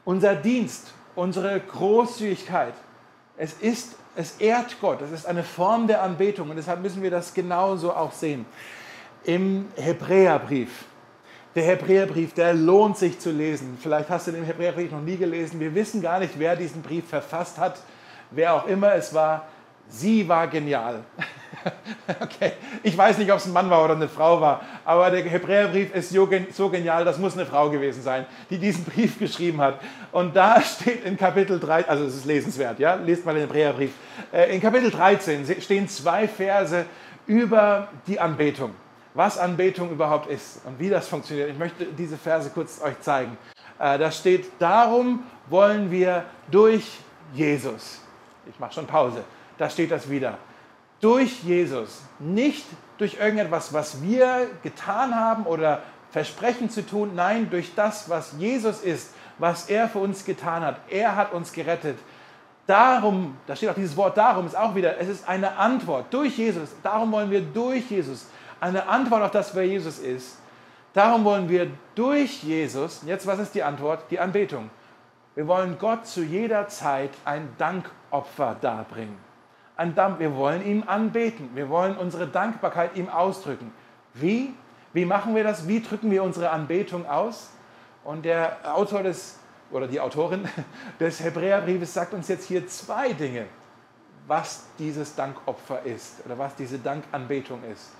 [0.03, 2.73] unser Dienst, unsere Großzügigkeit,
[3.37, 4.99] es ist, es ehrt Gott.
[5.03, 8.47] Es ist eine Form der Anbetung und deshalb müssen wir das genauso auch sehen.
[9.25, 10.85] Im Hebräerbrief,
[11.53, 13.77] Der Hebräerbrief, der lohnt sich zu lesen.
[13.79, 15.59] Vielleicht hast du den Hebräerbrief noch nie gelesen.
[15.59, 17.79] Wir wissen gar nicht, wer diesen Brief verfasst hat.
[18.31, 19.45] Wer auch immer es war,
[19.87, 21.03] sie war genial.
[22.21, 25.23] okay, ich weiß nicht, ob es ein Mann war oder eine Frau war, aber der
[25.23, 29.79] Hebräerbrief ist so genial, das muss eine Frau gewesen sein, die diesen Brief geschrieben hat.
[30.11, 33.91] Und da steht in Kapitel 3, also es ist lesenswert, ja, lest mal den Hebräerbrief.
[34.31, 36.85] Äh, in Kapitel 13 stehen zwei Verse
[37.27, 38.71] über die Anbetung
[39.13, 41.49] was Anbetung überhaupt ist und wie das funktioniert.
[41.49, 43.37] Ich möchte diese Verse kurz euch zeigen.
[43.79, 46.99] Äh, da steht, darum wollen wir durch
[47.33, 48.01] Jesus,
[48.49, 49.23] ich mache schon Pause,
[49.57, 50.37] da steht das wieder,
[51.01, 52.65] durch Jesus, nicht
[52.97, 58.81] durch irgendetwas, was wir getan haben oder versprechen zu tun, nein, durch das, was Jesus
[58.81, 60.77] ist, was er für uns getan hat.
[60.89, 61.97] Er hat uns gerettet.
[62.67, 66.37] Darum, da steht auch dieses Wort darum, ist auch wieder, es ist eine Antwort durch
[66.37, 66.69] Jesus.
[66.83, 68.27] Darum wollen wir durch Jesus
[68.59, 70.37] eine Antwort auf das, wer Jesus ist.
[70.93, 74.03] Darum wollen wir durch Jesus, jetzt was ist die Antwort?
[74.11, 74.69] Die Anbetung.
[75.33, 79.30] Wir wollen Gott zu jeder Zeit ein Dankopfer darbringen.
[80.19, 81.49] Wir wollen ihm anbeten.
[81.53, 83.73] Wir wollen unsere Dankbarkeit ihm ausdrücken.
[84.13, 84.53] Wie?
[84.93, 85.67] Wie machen wir das?
[85.67, 87.49] Wie drücken wir unsere Anbetung aus?
[88.03, 89.39] Und der Autor des,
[89.71, 90.47] oder die Autorin
[90.99, 93.45] des Hebräerbriefes sagt uns jetzt hier zwei Dinge,
[94.27, 97.91] was dieses Dankopfer ist oder was diese Dankanbetung ist.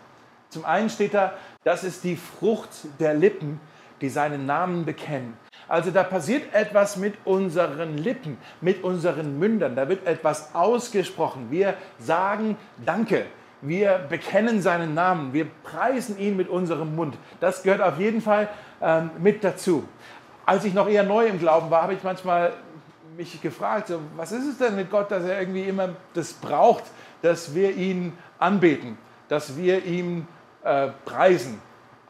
[0.49, 3.59] Zum einen steht da, das ist die Frucht der Lippen,
[4.01, 5.37] die seinen Namen bekennen.
[5.67, 9.75] Also da passiert etwas mit unseren Lippen, mit unseren Mündern.
[9.75, 11.47] Da wird etwas ausgesprochen.
[11.49, 13.25] Wir sagen Danke.
[13.61, 15.33] Wir bekennen seinen Namen.
[15.33, 17.15] Wir preisen ihn mit unserem Mund.
[17.39, 18.49] Das gehört auf jeden Fall
[18.81, 19.87] ähm, mit dazu.
[20.45, 22.53] Als ich noch eher neu im Glauben war, habe ich manchmal
[23.15, 26.85] mich gefragt, so, was ist es denn mit Gott, dass er irgendwie immer das braucht,
[27.21, 30.27] dass wir ihn anbeten, dass wir ihm
[30.63, 31.61] äh, preisen?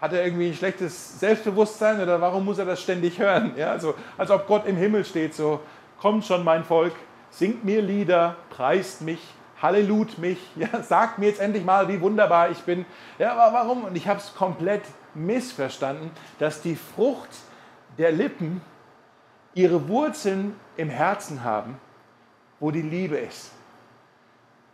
[0.01, 3.53] Hat er irgendwie ein schlechtes Selbstbewusstsein oder warum muss er das ständig hören?
[3.55, 5.59] Ja, also, als ob Gott im Himmel steht, so,
[5.99, 6.93] kommt schon mein Volk,
[7.29, 9.21] singt mir Lieder, preist mich,
[9.61, 12.85] hallelut mich, ja, sagt mir jetzt endlich mal, wie wunderbar ich bin.
[13.19, 13.83] Ja, aber warum?
[13.83, 14.81] Und ich habe es komplett
[15.13, 16.09] missverstanden,
[16.39, 17.29] dass die Frucht
[17.99, 18.61] der Lippen
[19.53, 21.79] ihre Wurzeln im Herzen haben,
[22.59, 23.51] wo die Liebe ist.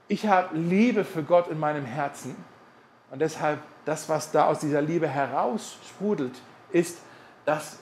[0.08, 2.36] Ich habe Liebe für Gott in meinem Herzen
[3.12, 6.34] und deshalb, das, was da aus dieser Liebe heraussprudelt,
[6.72, 6.98] ist
[7.46, 7.78] das,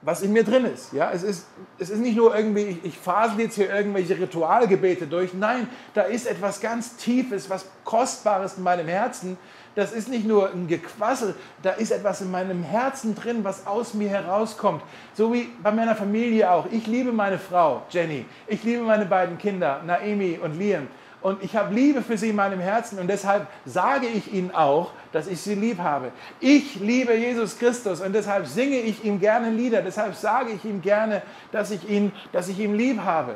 [0.00, 0.92] was in mir drin ist.
[0.92, 1.46] Ja, es, ist
[1.78, 5.34] es ist nicht nur irgendwie, ich, ich fasel jetzt hier irgendwelche Ritualgebete durch.
[5.34, 9.36] Nein, da ist etwas ganz Tiefes, was Kostbares in meinem Herzen.
[9.74, 13.94] Das ist nicht nur ein Gequassel, da ist etwas in meinem Herzen drin, was aus
[13.94, 14.82] mir herauskommt.
[15.14, 16.66] So wie bei meiner Familie auch.
[16.72, 18.24] Ich liebe meine Frau, Jenny.
[18.46, 20.88] Ich liebe meine beiden Kinder, Naomi und Liam
[21.20, 24.92] und ich habe Liebe für sie in meinem Herzen und deshalb sage ich ihnen auch,
[25.12, 26.12] dass ich sie lieb habe.
[26.38, 30.80] Ich liebe Jesus Christus und deshalb singe ich ihm gerne Lieder, deshalb sage ich ihm
[30.80, 33.34] gerne, dass ich ihn, dass ich ihn lieb habe.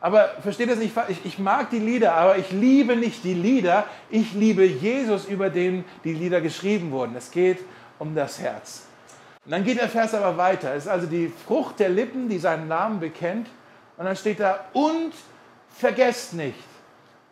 [0.00, 0.94] Aber versteht das nicht?
[1.08, 3.84] Ich, ich mag die Lieder, aber ich liebe nicht die Lieder.
[4.10, 7.14] Ich liebe Jesus, über den die Lieder geschrieben wurden.
[7.16, 7.60] Es geht
[7.98, 8.82] um das Herz.
[9.46, 10.74] Und dann geht der Vers aber weiter.
[10.74, 13.46] Es ist also die Frucht der Lippen, die seinen Namen bekennt.
[13.96, 15.12] Und dann steht da, und
[15.70, 16.73] vergesst nicht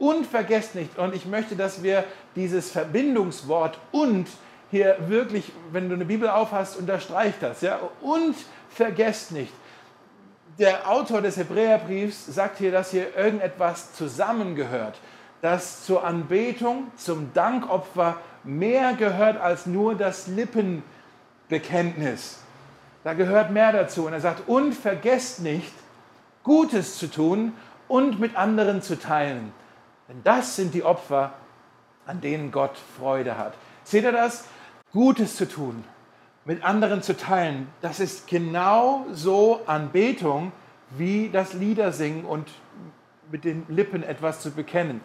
[0.02, 2.02] und vergesst nicht, und ich möchte, dass wir
[2.34, 4.26] dieses Verbindungswort und
[4.72, 7.60] hier wirklich, wenn du eine Bibel aufhast, unterstreicht das.
[7.60, 7.78] Ja?
[8.00, 8.34] Und
[8.68, 9.52] vergesst nicht.
[10.58, 14.98] Der Autor des Hebräerbriefs sagt hier, dass hier irgendetwas zusammengehört,
[15.40, 22.40] das zur Anbetung, zum Dankopfer mehr gehört als nur das Lippenbekenntnis.
[23.04, 24.06] Da gehört mehr dazu.
[24.06, 25.72] Und er sagt, und vergesst nicht,
[26.42, 27.52] Gutes zu tun
[27.86, 29.52] und mit anderen zu teilen.
[30.12, 31.32] Denn das sind die Opfer,
[32.04, 33.54] an denen Gott Freude hat.
[33.82, 34.44] Seht ihr das?
[34.92, 35.84] Gutes zu tun,
[36.44, 40.52] mit anderen zu teilen, das ist genau so Anbetung
[40.90, 42.50] wie das Liedersingen und
[43.30, 45.00] mit den Lippen etwas zu bekennen.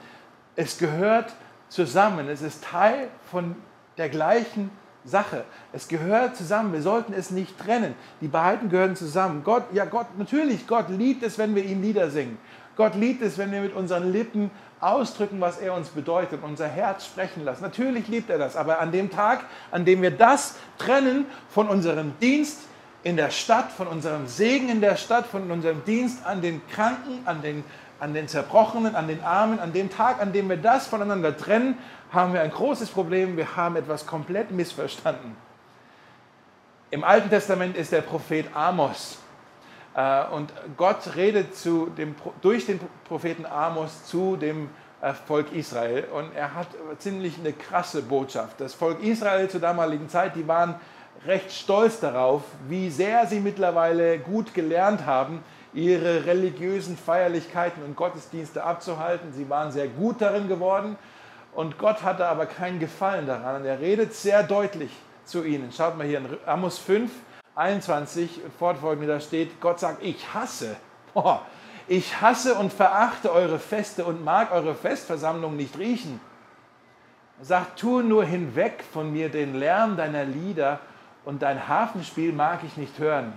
[0.57, 1.33] Es gehört
[1.69, 3.55] zusammen, es ist Teil von
[3.97, 4.71] der gleichen
[5.05, 5.45] Sache.
[5.71, 6.73] Es gehört zusammen.
[6.73, 7.95] Wir sollten es nicht trennen.
[8.19, 9.45] Die beiden gehören zusammen.
[9.45, 12.37] Gott, ja Gott, natürlich, Gott liebt es, wenn wir ihm Lieder singen.
[12.75, 17.05] Gott liebt es, wenn wir mit unseren Lippen ausdrücken, was er uns bedeutet, unser Herz
[17.05, 17.63] sprechen lassen.
[17.63, 22.17] Natürlich liebt er das, aber an dem Tag, an dem wir das trennen von unserem
[22.19, 22.59] Dienst
[23.03, 27.21] in der Stadt, von unserem Segen in der Stadt, von unserem Dienst an den Kranken,
[27.25, 27.63] an den,
[27.99, 31.77] an den Zerbrochenen, an den Armen, an dem Tag, an dem wir das voneinander trennen,
[32.11, 33.37] haben wir ein großes Problem.
[33.37, 35.35] Wir haben etwas komplett missverstanden.
[36.89, 39.17] Im Alten Testament ist der Prophet Amos
[40.31, 44.69] und Gott redet zu dem, durch den Propheten Amos zu dem
[45.01, 46.67] äh, Volk Israel und er hat
[46.99, 48.61] ziemlich eine krasse Botschaft.
[48.61, 50.75] Das Volk Israel zur damaligen Zeit, die waren
[51.25, 58.63] recht stolz darauf, wie sehr sie mittlerweile gut gelernt haben, ihre religiösen Feierlichkeiten und Gottesdienste
[58.63, 59.33] abzuhalten.
[59.33, 60.95] Sie waren sehr gut darin geworden
[61.53, 63.61] und Gott hatte aber keinen Gefallen daran.
[63.61, 64.91] Und er redet sehr deutlich
[65.25, 65.71] zu ihnen.
[65.71, 67.11] Schaut mal hier in Amos 5,
[67.57, 70.75] 21 fortfolgende, da steht, Gott sagt, ich hasse,
[71.13, 71.41] boah,
[71.87, 76.19] ich hasse und verachte eure Feste und mag eure Festversammlung nicht riechen.
[77.39, 80.79] Er sagt, tue nur hinweg von mir den Lärm deiner Lieder
[81.25, 83.33] und dein Hafenspiel mag ich nicht hören.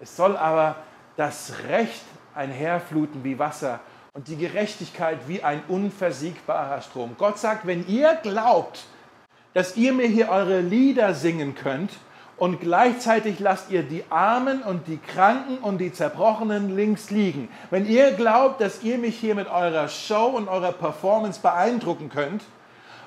[0.00, 0.76] Es soll aber
[1.16, 3.80] das Recht einherfluten wie Wasser
[4.12, 7.16] und die Gerechtigkeit wie ein unversiegbarer Strom.
[7.18, 8.84] Gott sagt, wenn ihr glaubt,
[9.54, 11.90] dass ihr mir hier eure Lieder singen könnt
[12.36, 17.48] und gleichzeitig lasst ihr die Armen und die Kranken und die Zerbrochenen links liegen.
[17.70, 22.42] Wenn ihr glaubt, dass ihr mich hier mit eurer Show und eurer Performance beeindrucken könnt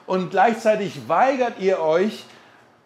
[0.06, 2.26] und gleichzeitig weigert ihr euch,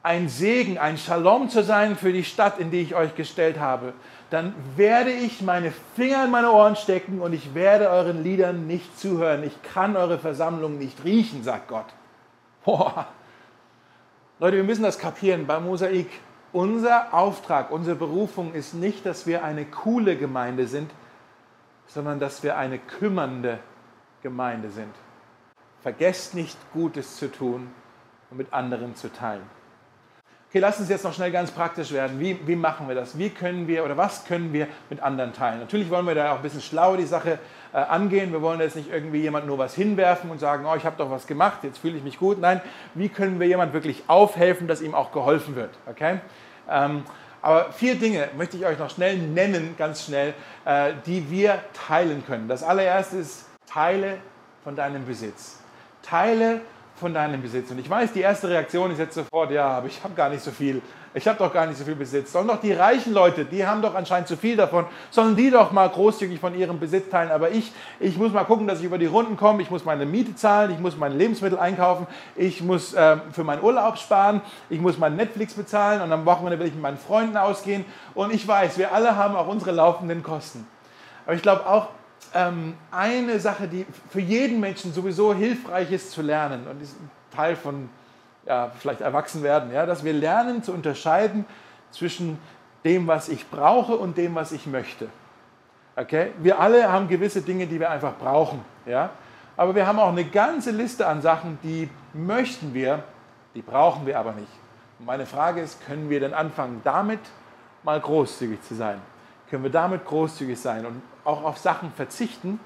[0.04, 3.93] ein Segen, ein Shalom zu sein für die Stadt, in die ich euch gestellt habe,
[4.32, 8.99] dann werde ich meine Finger in meine Ohren stecken und ich werde euren Liedern nicht
[8.99, 9.43] zuhören.
[9.43, 11.86] Ich kann eure Versammlung nicht riechen, sagt Gott.
[12.65, 13.08] Boah.
[14.39, 16.10] Leute, wir müssen das kapieren bei Mosaik.
[16.53, 20.91] Unser Auftrag, unsere Berufung ist nicht, dass wir eine coole Gemeinde sind,
[21.87, 23.59] sondern dass wir eine kümmernde
[24.21, 24.93] Gemeinde sind.
[25.81, 27.71] Vergesst nicht, Gutes zu tun
[28.29, 29.43] und mit anderen zu teilen.
[30.49, 32.19] Okay, lass uns jetzt noch schnell ganz praktisch werden.
[32.19, 33.17] Wie, wie machen wir das?
[33.17, 35.61] Wie können wir oder was können wir mit anderen teilen?
[35.61, 37.39] Natürlich wollen wir da auch ein bisschen schlau die Sache
[37.73, 38.31] äh, angehen.
[38.31, 41.10] Wir wollen jetzt nicht irgendwie jemand nur was hinwerfen und sagen, oh, ich habe doch
[41.10, 42.39] was gemacht, jetzt fühle ich mich gut.
[42.39, 42.62] Nein,
[42.93, 45.71] wie können wir jemand wirklich aufhelfen, dass ihm auch geholfen wird?
[45.88, 46.19] Okay?
[46.69, 47.03] Ähm,
[47.41, 50.34] aber vier Dinge möchte ich euch noch schnell nennen, ganz schnell,
[50.65, 52.47] äh, die wir teilen können.
[52.47, 54.17] Das allererste ist, teile
[54.63, 55.60] von deinem Besitz.
[56.03, 56.62] Teile
[56.95, 57.71] von deinem Besitz.
[57.71, 60.43] Und ich weiß, die erste Reaktion ist jetzt sofort, ja, aber ich habe gar nicht
[60.43, 60.81] so viel.
[61.13, 62.32] Ich habe doch gar nicht so viel Besitz.
[62.32, 65.74] Sollen doch die reichen Leute, die haben doch anscheinend zu viel davon, sollen die doch
[65.74, 67.32] mal großzügig von ihrem Besitz teilen.
[67.32, 69.62] Aber ich, ich muss mal gucken, dass ich über die Runden komme.
[69.62, 73.62] Ich muss meine Miete zahlen, ich muss meine Lebensmittel einkaufen, ich muss äh, für meinen
[73.62, 77.36] Urlaub sparen, ich muss mein Netflix bezahlen und am Wochenende will ich mit meinen Freunden
[77.36, 77.84] ausgehen.
[78.13, 80.65] Und ich weiß, wir alle haben auch unsere laufenden Kosten.
[81.26, 81.89] Aber ich glaube auch,
[82.34, 86.95] ähm, eine Sache, die für jeden Menschen sowieso hilfreich ist zu lernen und ist
[87.36, 87.89] Teil von
[88.45, 91.45] ja, vielleicht Erwachsenwerden, ja, dass wir lernen zu unterscheiden
[91.91, 92.39] zwischen
[92.84, 95.08] dem, was ich brauche und dem, was ich möchte.
[95.95, 96.32] Okay?
[96.39, 98.63] Wir alle haben gewisse Dinge, die wir einfach brauchen.
[98.86, 99.12] Ja?
[99.58, 103.04] Aber wir haben auch eine ganze Liste an Sachen, die möchten wir,
[103.54, 104.51] die brauchen wir aber nicht.
[104.99, 107.19] Und meine Frage ist, können wir denn anfangen, damit
[107.84, 109.01] mal großzügig zu sein?
[109.49, 112.60] Können wir damit großzügig sein und auch auf Sachen verzichten,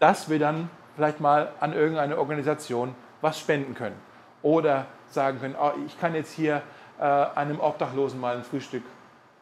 [0.00, 3.96] dass wir dann vielleicht mal an irgendeine Organisation was spenden können.
[4.44, 6.62] Oder sagen können, oh, ich kann jetzt hier
[7.00, 8.82] äh, einem Obdachlosen mal ein Frühstück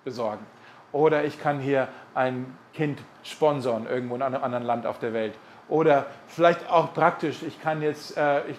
[0.05, 0.47] besorgen.
[0.93, 5.35] Oder ich kann hier ein Kind sponsern irgendwo in einem anderen Land auf der Welt.
[5.69, 8.59] Oder vielleicht auch praktisch, ich kann jetzt, äh, ich,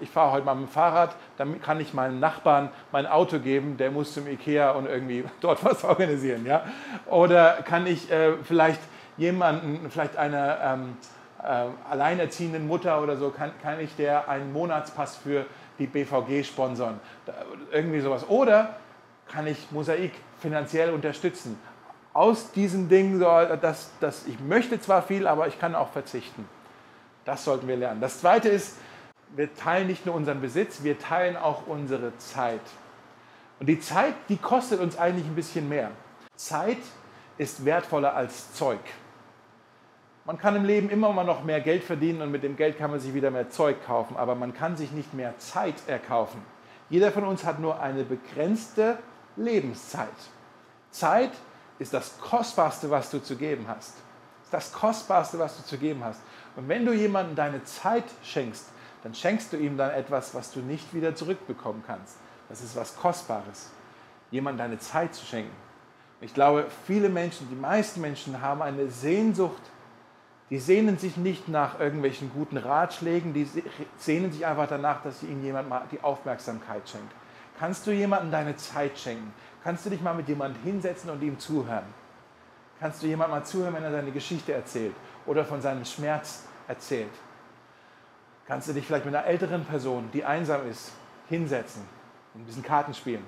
[0.00, 3.76] ich fahre heute mal mit dem Fahrrad, dann kann ich meinem Nachbarn mein Auto geben,
[3.76, 6.46] der muss zum Ikea und irgendwie dort was organisieren.
[6.46, 6.62] Ja?
[7.06, 8.80] Oder kann ich äh, vielleicht
[9.16, 10.96] jemanden, vielleicht eine ähm,
[11.42, 15.46] äh, alleinerziehenden Mutter oder so, kann, kann ich der einen Monatspass für
[15.80, 17.00] die BVG sponsern.
[17.72, 18.28] Irgendwie sowas.
[18.28, 18.76] Oder
[19.26, 21.58] kann ich Mosaik finanziell unterstützen.
[22.12, 26.48] Aus diesem Ding, dass, dass ich möchte zwar viel, aber ich kann auch verzichten.
[27.24, 28.00] Das sollten wir lernen.
[28.00, 28.76] Das Zweite ist,
[29.34, 32.60] wir teilen nicht nur unseren Besitz, wir teilen auch unsere Zeit.
[33.60, 35.90] Und die Zeit, die kostet uns eigentlich ein bisschen mehr.
[36.34, 36.78] Zeit
[37.38, 38.80] ist wertvoller als Zeug.
[40.24, 42.90] Man kann im Leben immer mal noch mehr Geld verdienen und mit dem Geld kann
[42.90, 46.42] man sich wieder mehr Zeug kaufen, aber man kann sich nicht mehr Zeit erkaufen.
[46.90, 48.98] Jeder von uns hat nur eine begrenzte
[49.36, 50.08] Lebenszeit.
[50.90, 51.30] Zeit
[51.78, 53.94] ist das Kostbarste, was du zu geben hast.
[54.42, 56.20] Ist das Kostbarste, was du zu geben hast.
[56.56, 58.66] Und wenn du jemandem deine Zeit schenkst,
[59.02, 62.16] dann schenkst du ihm dann etwas, was du nicht wieder zurückbekommen kannst.
[62.48, 63.70] Das ist was Kostbares,
[64.30, 65.56] jemandem deine Zeit zu schenken.
[66.20, 69.62] Ich glaube, viele Menschen, die meisten Menschen haben eine Sehnsucht
[70.50, 73.48] die sehnen sich nicht nach irgendwelchen guten Ratschlägen, die
[73.96, 77.12] sehnen sich einfach danach, dass ihnen jemand mal die Aufmerksamkeit schenkt.
[77.58, 79.32] Kannst du jemandem deine Zeit schenken?
[79.62, 81.84] Kannst du dich mal mit jemandem hinsetzen und ihm zuhören?
[82.80, 84.94] Kannst du jemandem mal zuhören, wenn er seine Geschichte erzählt
[85.26, 87.12] oder von seinem Schmerz erzählt?
[88.46, 90.92] Kannst du dich vielleicht mit einer älteren Person, die einsam ist,
[91.28, 91.82] hinsetzen
[92.34, 93.24] und ein bisschen Karten spielen?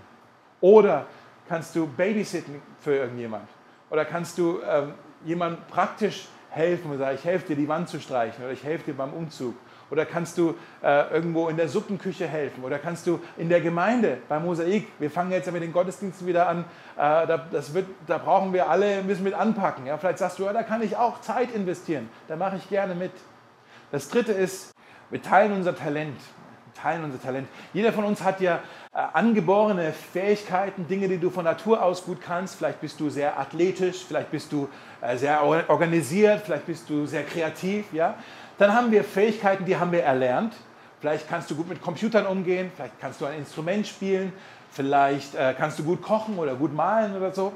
[0.60, 1.06] Oder
[1.48, 3.48] kannst du babysitten für irgendjemand?
[3.90, 8.00] Oder kannst du ähm, jemand praktisch helfen und sagen, ich helfe dir, die Wand zu
[8.00, 9.54] streichen oder ich helfe dir beim Umzug
[9.90, 12.64] Oder kannst du äh, irgendwo in der Suppenküche helfen?
[12.64, 16.26] Oder kannst du in der Gemeinde bei Mosaik, wir fangen jetzt ja mit den Gottesdiensten
[16.26, 16.64] wieder an,
[16.96, 19.86] äh, da, wird, da brauchen wir alle, müssen mit anpacken.
[19.86, 19.98] Ja?
[19.98, 22.08] Vielleicht sagst du, ja, da kann ich auch Zeit investieren.
[22.28, 23.12] Da mache ich gerne mit.
[23.90, 24.72] Das dritte ist,
[25.10, 26.16] wir teilen unser Talent
[26.74, 27.48] teilen unser Talent.
[27.72, 28.60] Jeder von uns hat ja
[28.92, 32.56] angeborene Fähigkeiten, Dinge, die du von Natur aus gut kannst.
[32.56, 34.68] Vielleicht bist du sehr athletisch, vielleicht bist du
[35.00, 37.90] äh, sehr organisiert, vielleicht bist du sehr kreativ.
[37.92, 38.16] Ja?
[38.58, 40.54] Dann haben wir Fähigkeiten, die haben wir erlernt.
[41.00, 44.32] Vielleicht kannst du gut mit Computern umgehen, vielleicht kannst du ein Instrument spielen,
[44.70, 47.54] vielleicht äh, kannst du gut kochen oder gut malen oder so.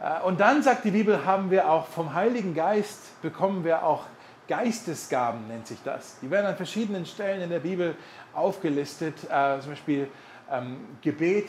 [0.00, 4.04] Äh, und dann sagt die Bibel, haben wir auch vom Heiligen Geist, bekommen wir auch
[4.48, 6.16] Geistesgaben nennt sich das.
[6.22, 7.94] Die werden an verschiedenen Stellen in der Bibel
[8.32, 9.14] aufgelistet.
[9.24, 10.08] Äh, zum Beispiel
[10.50, 11.48] ähm, Gebet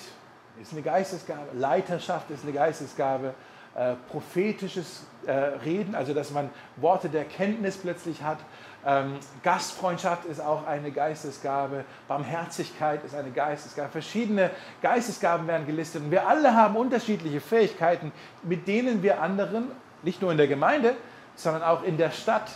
[0.61, 3.33] ist eine Geistesgabe, Leiterschaft ist eine Geistesgabe,
[3.75, 8.39] äh, prophetisches äh, Reden, also dass man Worte der Kenntnis plötzlich hat.
[8.85, 13.89] Ähm, Gastfreundschaft ist auch eine Geistesgabe, Barmherzigkeit ist eine Geistesgabe.
[13.89, 18.11] Verschiedene Geistesgaben werden gelistet und wir alle haben unterschiedliche Fähigkeiten,
[18.43, 20.95] mit denen wir anderen, nicht nur in der Gemeinde,
[21.35, 22.49] sondern auch in der Stadt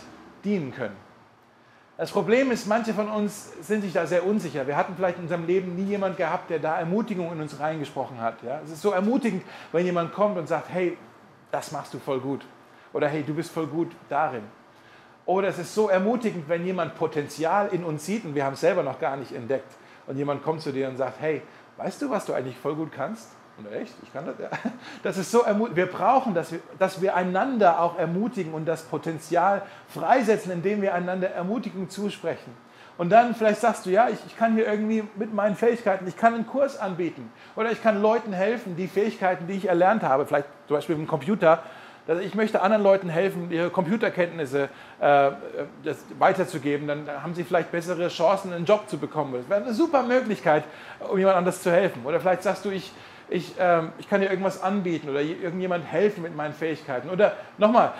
[0.44, 1.03] dienen können.
[1.96, 4.66] Das Problem ist, manche von uns sind sich da sehr unsicher.
[4.66, 8.20] Wir hatten vielleicht in unserem Leben nie jemand gehabt, der da Ermutigung in uns reingesprochen
[8.20, 8.42] hat.
[8.42, 8.60] Ja?
[8.64, 10.96] Es ist so ermutigend, wenn jemand kommt und sagt, hey,
[11.52, 12.44] das machst du voll gut.
[12.92, 14.42] Oder hey, du bist voll gut darin.
[15.24, 18.60] Oder es ist so ermutigend, wenn jemand Potenzial in uns sieht und wir haben es
[18.60, 19.72] selber noch gar nicht entdeckt.
[20.08, 21.42] Und jemand kommt zu dir und sagt, hey,
[21.76, 23.30] weißt du, was du eigentlich voll gut kannst?
[23.56, 24.48] Und echt, ich kann das, ja.
[25.02, 25.76] Das ist so ermutigend.
[25.76, 30.94] Wir brauchen, dass wir, dass wir einander auch ermutigen und das Potenzial freisetzen, indem wir
[30.94, 32.52] einander Ermutigung zusprechen.
[32.96, 36.16] Und dann vielleicht sagst du, ja, ich, ich kann hier irgendwie mit meinen Fähigkeiten, ich
[36.16, 40.26] kann einen Kurs anbieten oder ich kann Leuten helfen, die Fähigkeiten, die ich erlernt habe,
[40.26, 41.62] vielleicht zum Beispiel mit dem Computer,
[42.06, 44.68] dass ich möchte anderen Leuten helfen, ihre Computerkenntnisse
[45.00, 45.30] äh,
[46.18, 49.32] weiterzugeben, dann haben sie vielleicht bessere Chancen, einen Job zu bekommen.
[49.32, 50.64] Das wäre eine super Möglichkeit,
[51.08, 52.04] um jemand anders zu helfen.
[52.04, 52.92] Oder vielleicht sagst du, ich,
[53.28, 57.08] ich, ähm, ich kann dir irgendwas anbieten oder irgendjemand helfen mit meinen Fähigkeiten.
[57.10, 57.92] Oder nochmal,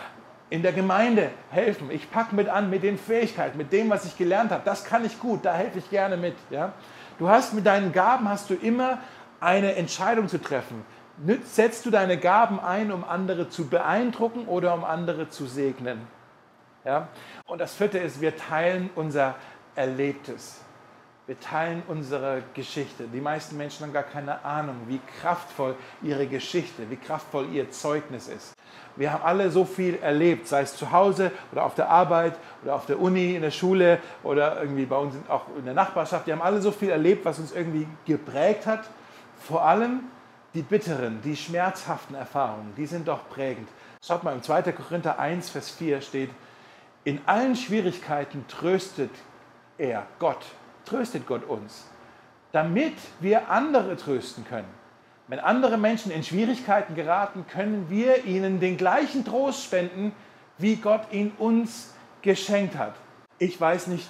[0.51, 1.91] in der Gemeinde helfen.
[1.91, 4.63] Ich packe mit an mit den Fähigkeiten, mit dem, was ich gelernt habe.
[4.65, 6.37] Das kann ich gut, da helfe ich gerne mit.
[6.51, 6.73] Ja?
[7.19, 8.99] Du hast mit deinen Gaben hast du immer
[9.41, 10.85] eine Entscheidung zu treffen.
[11.45, 16.01] Setzt du deine Gaben ein, um andere zu beeindrucken oder um andere zu segnen?
[16.85, 17.09] Ja?
[17.47, 19.37] Und das vierte ist, wir teilen unser
[19.75, 20.64] Erlebtes.
[21.27, 23.05] Wir teilen unsere Geschichte.
[23.05, 28.29] Die meisten Menschen haben gar keine Ahnung, wie kraftvoll ihre Geschichte, wie kraftvoll ihr Zeugnis
[28.29, 28.53] ist.
[28.97, 32.75] Wir haben alle so viel erlebt, sei es zu Hause oder auf der Arbeit oder
[32.75, 36.27] auf der Uni, in der Schule oder irgendwie bei uns auch in der Nachbarschaft.
[36.27, 38.85] Wir haben alle so viel erlebt, was uns irgendwie geprägt hat.
[39.41, 40.01] Vor allem
[40.53, 43.69] die bitteren, die schmerzhaften Erfahrungen, die sind doch prägend.
[44.07, 44.73] Schaut mal, im 2.
[44.73, 46.31] Korinther 1, Vers 4 steht,
[47.03, 49.11] in allen Schwierigkeiten tröstet
[49.79, 50.45] er, Gott,
[50.85, 51.87] tröstet Gott uns,
[52.53, 54.69] damit wir andere trösten können.
[55.27, 60.13] Wenn andere Menschen in Schwierigkeiten geraten, können wir ihnen den gleichen Trost spenden,
[60.59, 62.95] wie Gott ihn uns geschenkt hat.
[63.39, 64.09] Ich weiß nicht,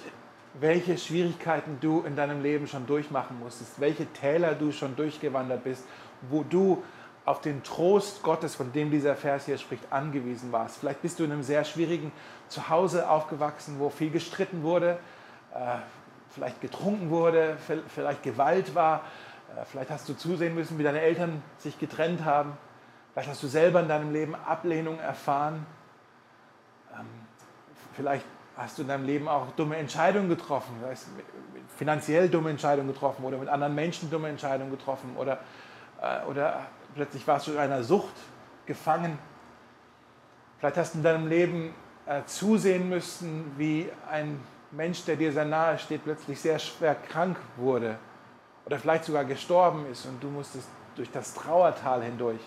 [0.59, 5.83] welche Schwierigkeiten du in deinem Leben schon durchmachen musstest, welche Täler du schon durchgewandert bist,
[6.29, 6.83] wo du
[7.25, 10.77] auf den Trost Gottes, von dem dieser Vers hier spricht, angewiesen warst.
[10.77, 12.11] Vielleicht bist du in einem sehr schwierigen
[12.49, 14.99] Zuhause aufgewachsen, wo viel gestritten wurde,
[15.53, 15.77] äh,
[16.35, 19.03] vielleicht getrunken wurde, vielleicht Gewalt war.
[19.55, 22.57] Äh, vielleicht hast du zusehen müssen, wie deine Eltern sich getrennt haben.
[23.13, 25.65] Vielleicht hast du selber in deinem Leben Ablehnung erfahren.
[26.93, 27.05] Ähm,
[27.93, 28.25] vielleicht
[28.57, 30.75] hast du in deinem Leben auch dumme Entscheidungen getroffen,
[31.77, 35.39] finanziell dumme Entscheidungen getroffen oder mit anderen Menschen dumme Entscheidungen getroffen oder,
[36.01, 38.15] äh, oder plötzlich warst du in einer Sucht
[38.65, 39.17] gefangen.
[40.59, 41.73] Vielleicht hast du in deinem Leben
[42.05, 44.39] äh, zusehen müssen, wie ein
[44.75, 47.97] Mensch, der dir sehr nahe steht, plötzlich sehr schwer krank wurde
[48.65, 52.41] oder vielleicht sogar gestorben ist und du musstest durch das Trauertal hindurch.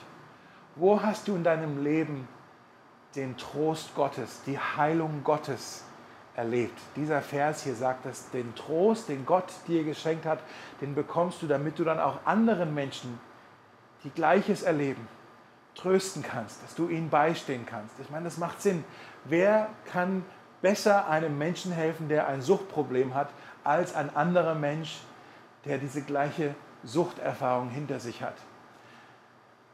[0.76, 2.28] Wo hast du in deinem Leben
[3.16, 5.84] den Trost Gottes, die Heilung Gottes
[6.34, 6.78] erlebt?
[6.96, 10.40] Dieser Vers hier sagt, dass den Trost, den Gott dir geschenkt hat,
[10.80, 13.18] den bekommst du, damit du dann auch anderen Menschen,
[14.04, 15.08] die Gleiches erleben,
[15.74, 17.98] trösten kannst, dass du ihnen beistehen kannst.
[18.00, 18.84] Ich meine, das macht Sinn.
[19.24, 20.24] Wer kann
[20.62, 23.30] besser einem Menschen helfen, der ein Suchtproblem hat,
[23.64, 24.98] als ein anderer Mensch,
[25.64, 26.54] der diese gleiche
[26.84, 28.34] Suchterfahrung hinter sich hat.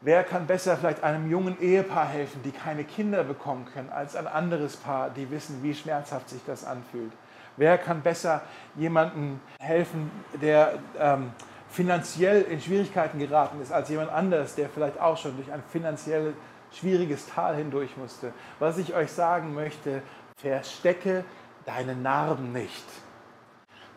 [0.01, 4.27] Wer kann besser vielleicht einem jungen Ehepaar helfen, die keine Kinder bekommen können, als ein
[4.27, 7.11] anderes Paar, die wissen, wie schmerzhaft sich das anfühlt?
[7.57, 8.41] Wer kann besser
[8.75, 10.11] jemandem helfen,
[10.41, 11.31] der ähm,
[11.69, 16.33] finanziell in Schwierigkeiten geraten ist, als jemand anderes, der vielleicht auch schon durch ein finanziell
[16.71, 18.33] schwieriges Tal hindurch musste?
[18.59, 20.03] Was ich euch sagen möchte,
[20.35, 21.23] Verstecke
[21.65, 22.83] deine Narben nicht.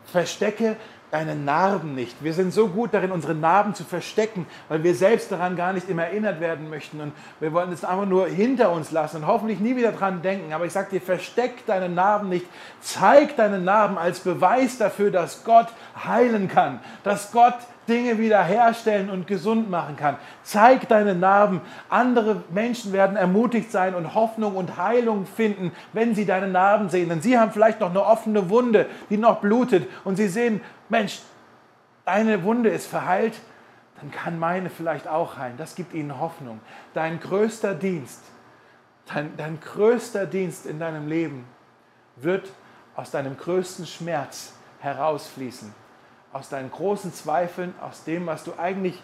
[0.05, 0.77] Verstecke
[1.11, 2.23] deine Narben nicht.
[2.23, 5.89] Wir sind so gut darin, unsere Narben zu verstecken, weil wir selbst daran gar nicht
[5.89, 7.01] immer erinnert werden möchten.
[7.01, 10.53] Und wir wollen es einfach nur hinter uns lassen und hoffentlich nie wieder daran denken.
[10.53, 12.47] Aber ich sage dir, versteck deine Narben nicht.
[12.81, 15.69] Zeig deine Narben als Beweis dafür, dass Gott
[16.05, 17.57] heilen kann, dass Gott
[17.89, 20.17] Dinge wiederherstellen und gesund machen kann.
[20.43, 21.61] Zeig deine Narben.
[21.89, 27.09] Andere Menschen werden ermutigt sein und Hoffnung und Heilung finden, wenn sie deine Narben sehen.
[27.09, 29.89] Denn sie haben vielleicht noch eine offene Wunde, die noch blutet.
[30.05, 31.21] Und sie sehen, Mensch,
[32.05, 33.35] deine Wunde ist verheilt,
[34.01, 35.57] dann kann meine vielleicht auch heilen.
[35.57, 36.61] Das gibt ihnen Hoffnung.
[36.95, 38.23] Dein größter Dienst,
[39.13, 41.45] dein, dein größter Dienst in deinem Leben
[42.17, 42.49] wird
[42.95, 45.73] aus deinem größten Schmerz herausfließen
[46.33, 49.01] aus deinen großen Zweifeln, aus dem, was du eigentlich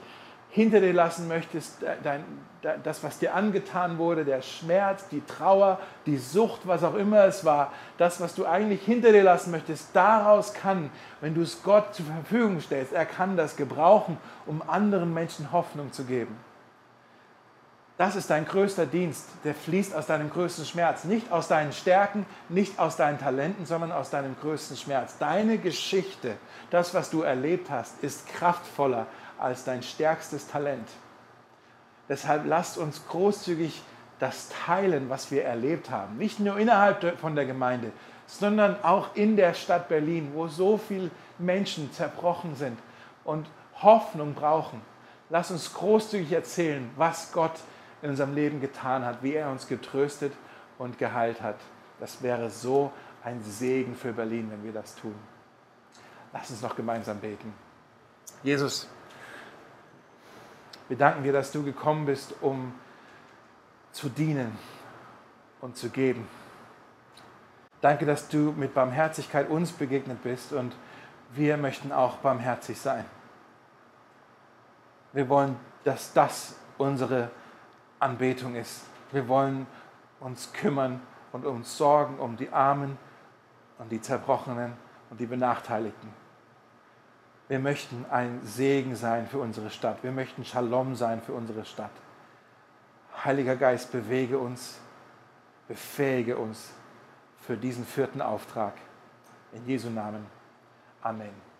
[0.50, 2.24] hinter dir lassen möchtest, dein,
[2.84, 7.44] das, was dir angetan wurde, der Schmerz, die Trauer, die Sucht, was auch immer es
[7.44, 11.94] war, das, was du eigentlich hinter dir lassen möchtest, daraus kann, wenn du es Gott
[11.94, 14.16] zur Verfügung stellst, er kann das gebrauchen,
[14.46, 16.36] um anderen Menschen Hoffnung zu geben.
[17.96, 21.04] Das ist dein größter Dienst, der fließt aus deinem größten Schmerz.
[21.04, 25.16] Nicht aus deinen Stärken, nicht aus deinen Talenten, sondern aus deinem größten Schmerz.
[25.18, 26.36] Deine Geschichte,
[26.70, 29.06] das, was du erlebt hast, ist kraftvoller
[29.38, 30.88] als dein stärkstes Talent.
[32.08, 33.80] Deshalb lasst uns großzügig
[34.18, 36.18] das teilen, was wir erlebt haben.
[36.18, 37.92] Nicht nur innerhalb von der Gemeinde,
[38.26, 42.78] sondern auch in der Stadt Berlin, wo so viele Menschen zerbrochen sind
[43.22, 43.46] und
[43.82, 44.80] Hoffnung brauchen.
[45.30, 47.52] Lass uns großzügig erzählen, was Gott
[48.04, 50.34] in unserem Leben getan hat, wie er uns getröstet
[50.76, 51.56] und geheilt hat.
[51.98, 52.92] Das wäre so
[53.24, 55.14] ein Segen für Berlin, wenn wir das tun.
[56.30, 57.54] Lass uns noch gemeinsam beten.
[58.42, 58.90] Jesus,
[60.88, 62.74] wir danken dir, dass du gekommen bist, um
[63.90, 64.54] zu dienen
[65.62, 66.28] und zu geben.
[67.80, 70.76] Danke, dass du mit Barmherzigkeit uns begegnet bist und
[71.30, 73.06] wir möchten auch barmherzig sein.
[75.14, 77.30] Wir wollen, dass das unsere
[77.98, 78.84] Anbetung ist.
[79.12, 79.66] Wir wollen
[80.20, 81.00] uns kümmern
[81.32, 82.98] und uns sorgen um die Armen
[83.78, 84.72] und die Zerbrochenen
[85.10, 86.08] und die Benachteiligten.
[87.48, 90.02] Wir möchten ein Segen sein für unsere Stadt.
[90.02, 91.90] Wir möchten Shalom sein für unsere Stadt.
[93.24, 94.78] Heiliger Geist, bewege uns,
[95.68, 96.72] befähige uns
[97.40, 98.74] für diesen vierten Auftrag.
[99.52, 100.26] In Jesu Namen.
[101.02, 101.53] Amen.